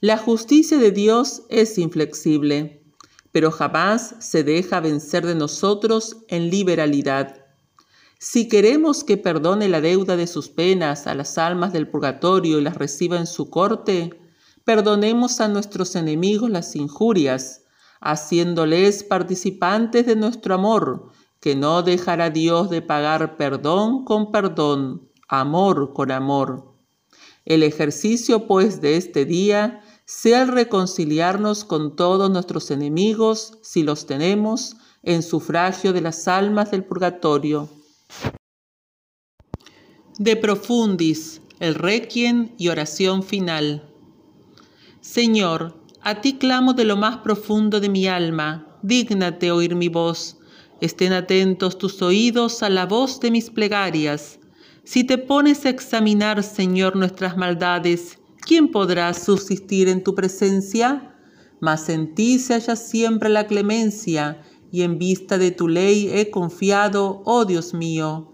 La 0.00 0.18
justicia 0.18 0.78
de 0.78 0.90
Dios 0.90 1.42
es 1.48 1.78
inflexible, 1.78 2.82
pero 3.30 3.52
jamás 3.52 4.16
se 4.18 4.42
deja 4.42 4.80
vencer 4.80 5.24
de 5.24 5.36
nosotros 5.36 6.16
en 6.26 6.50
liberalidad. 6.50 7.36
Si 8.20 8.48
queremos 8.48 9.04
que 9.04 9.16
perdone 9.16 9.68
la 9.68 9.80
deuda 9.80 10.16
de 10.16 10.26
sus 10.26 10.48
penas 10.48 11.06
a 11.06 11.14
las 11.14 11.38
almas 11.38 11.72
del 11.72 11.86
purgatorio 11.86 12.58
y 12.58 12.60
las 12.62 12.74
reciba 12.76 13.16
en 13.16 13.28
su 13.28 13.48
corte, 13.48 14.10
perdonemos 14.64 15.40
a 15.40 15.46
nuestros 15.46 15.94
enemigos 15.94 16.50
las 16.50 16.74
injurias, 16.74 17.62
haciéndoles 18.00 19.04
participantes 19.04 20.04
de 20.04 20.16
nuestro 20.16 20.56
amor, 20.56 21.10
que 21.38 21.54
no 21.54 21.84
dejará 21.84 22.30
Dios 22.30 22.70
de 22.70 22.82
pagar 22.82 23.36
perdón 23.36 24.04
con 24.04 24.32
perdón, 24.32 25.08
amor 25.28 25.92
con 25.94 26.10
amor. 26.10 26.72
El 27.44 27.62
ejercicio, 27.62 28.48
pues, 28.48 28.80
de 28.80 28.96
este 28.96 29.26
día 29.26 29.80
sea 30.06 30.42
el 30.42 30.48
reconciliarnos 30.48 31.64
con 31.64 31.94
todos 31.94 32.28
nuestros 32.32 32.72
enemigos, 32.72 33.58
si 33.62 33.84
los 33.84 34.06
tenemos, 34.06 34.74
en 35.04 35.22
sufragio 35.22 35.92
de 35.92 36.00
las 36.00 36.26
almas 36.26 36.72
del 36.72 36.82
purgatorio 36.84 37.68
de 40.18 40.34
profundis, 40.36 41.40
el 41.60 41.74
requiem 41.74 42.54
y 42.56 42.68
oración 42.68 43.22
final. 43.22 43.94
Señor, 45.00 45.78
a 46.00 46.20
ti 46.20 46.38
clamo 46.38 46.72
de 46.72 46.84
lo 46.84 46.96
más 46.96 47.18
profundo 47.18 47.80
de 47.80 47.88
mi 47.88 48.06
alma, 48.06 48.78
dígnate 48.82 49.50
oír 49.50 49.74
mi 49.76 49.88
voz, 49.88 50.38
estén 50.80 51.12
atentos 51.12 51.76
tus 51.76 52.00
oídos 52.00 52.62
a 52.62 52.70
la 52.70 52.86
voz 52.86 53.20
de 53.20 53.30
mis 53.30 53.50
plegarias. 53.50 54.38
Si 54.84 55.04
te 55.04 55.18
pones 55.18 55.66
a 55.66 55.70
examinar, 55.70 56.42
Señor, 56.42 56.96
nuestras 56.96 57.36
maldades, 57.36 58.18
¿quién 58.40 58.68
podrá 58.70 59.12
subsistir 59.12 59.86
en 59.88 60.02
tu 60.02 60.14
presencia? 60.14 61.14
Mas 61.60 61.88
en 61.90 62.14
ti 62.14 62.38
se 62.38 62.54
halla 62.54 62.76
siempre 62.76 63.28
la 63.28 63.46
clemencia, 63.46 64.42
y 64.70 64.82
en 64.82 64.98
vista 64.98 65.38
de 65.38 65.50
tu 65.50 65.68
ley 65.68 66.10
he 66.12 66.30
confiado, 66.30 67.22
oh 67.24 67.44
Dios 67.44 67.72
mío. 67.74 68.32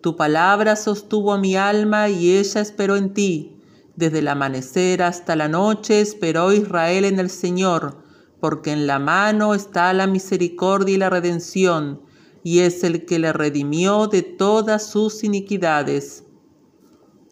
Tu 0.00 0.16
palabra 0.16 0.76
sostuvo 0.76 1.36
mi 1.38 1.56
alma 1.56 2.08
y 2.08 2.36
ella 2.36 2.60
esperó 2.60 2.96
en 2.96 3.12
ti. 3.14 3.60
Desde 3.96 4.20
el 4.20 4.28
amanecer 4.28 5.02
hasta 5.02 5.36
la 5.36 5.48
noche 5.48 6.00
esperó 6.00 6.52
Israel 6.52 7.04
en 7.04 7.18
el 7.20 7.30
Señor, 7.30 7.98
porque 8.40 8.72
en 8.72 8.86
la 8.86 8.98
mano 8.98 9.54
está 9.54 9.92
la 9.92 10.06
misericordia 10.06 10.94
y 10.94 10.98
la 10.98 11.10
redención, 11.10 12.00
y 12.42 12.60
es 12.60 12.82
el 12.84 13.04
que 13.06 13.18
le 13.18 13.32
redimió 13.32 14.06
de 14.06 14.22
todas 14.22 14.86
sus 14.86 15.22
iniquidades. 15.24 16.24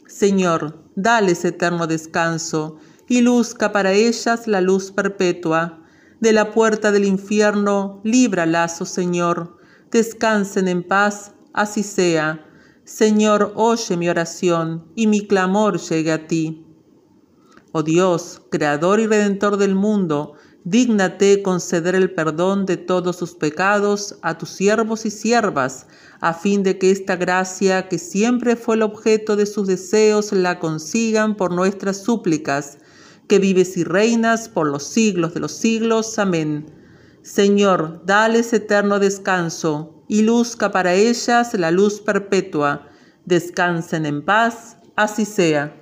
Señor, 0.07 0.78
dales 0.94 1.44
eterno 1.44 1.86
descanso, 1.86 2.76
y 3.09 3.20
luzca 3.22 3.72
para 3.72 3.92
ellas 3.92 4.46
la 4.46 4.61
luz 4.61 4.92
perpetua 4.92 5.81
de 6.22 6.32
la 6.32 6.52
puerta 6.52 6.92
del 6.92 7.04
infierno, 7.04 8.00
líbralas, 8.04 8.80
oh 8.80 8.84
Señor. 8.84 9.56
Descansen 9.90 10.68
en 10.68 10.84
paz, 10.86 11.32
así 11.52 11.82
sea. 11.82 12.46
Señor, 12.84 13.50
oye 13.56 13.96
mi 13.96 14.08
oración, 14.08 14.84
y 14.94 15.08
mi 15.08 15.26
clamor 15.26 15.80
llegue 15.80 16.12
a 16.12 16.28
ti. 16.28 16.64
Oh 17.72 17.82
Dios, 17.82 18.40
Creador 18.52 19.00
y 19.00 19.08
Redentor 19.08 19.56
del 19.56 19.74
mundo, 19.74 20.34
dígnate 20.62 21.42
conceder 21.42 21.96
el 21.96 22.14
perdón 22.14 22.66
de 22.66 22.76
todos 22.76 23.16
sus 23.16 23.34
pecados 23.34 24.16
a 24.22 24.38
tus 24.38 24.50
siervos 24.50 25.04
y 25.04 25.10
siervas, 25.10 25.88
a 26.20 26.34
fin 26.34 26.62
de 26.62 26.78
que 26.78 26.92
esta 26.92 27.16
gracia, 27.16 27.88
que 27.88 27.98
siempre 27.98 28.54
fue 28.54 28.76
el 28.76 28.82
objeto 28.82 29.34
de 29.34 29.46
sus 29.46 29.66
deseos, 29.66 30.30
la 30.30 30.60
consigan 30.60 31.34
por 31.34 31.52
nuestras 31.52 32.00
súplicas 32.00 32.78
que 33.32 33.38
vives 33.38 33.78
y 33.78 33.84
reinas 33.84 34.46
por 34.50 34.66
los 34.66 34.82
siglos 34.86 35.32
de 35.32 35.40
los 35.40 35.52
siglos. 35.52 36.18
Amén. 36.18 36.66
Señor, 37.22 38.02
dales 38.04 38.52
eterno 38.52 38.98
descanso 38.98 40.04
y 40.06 40.20
luzca 40.20 40.70
para 40.70 40.92
ellas 40.92 41.54
la 41.54 41.70
luz 41.70 42.02
perpetua. 42.02 42.88
Descansen 43.24 44.04
en 44.04 44.22
paz, 44.22 44.76
así 44.96 45.24
sea. 45.24 45.81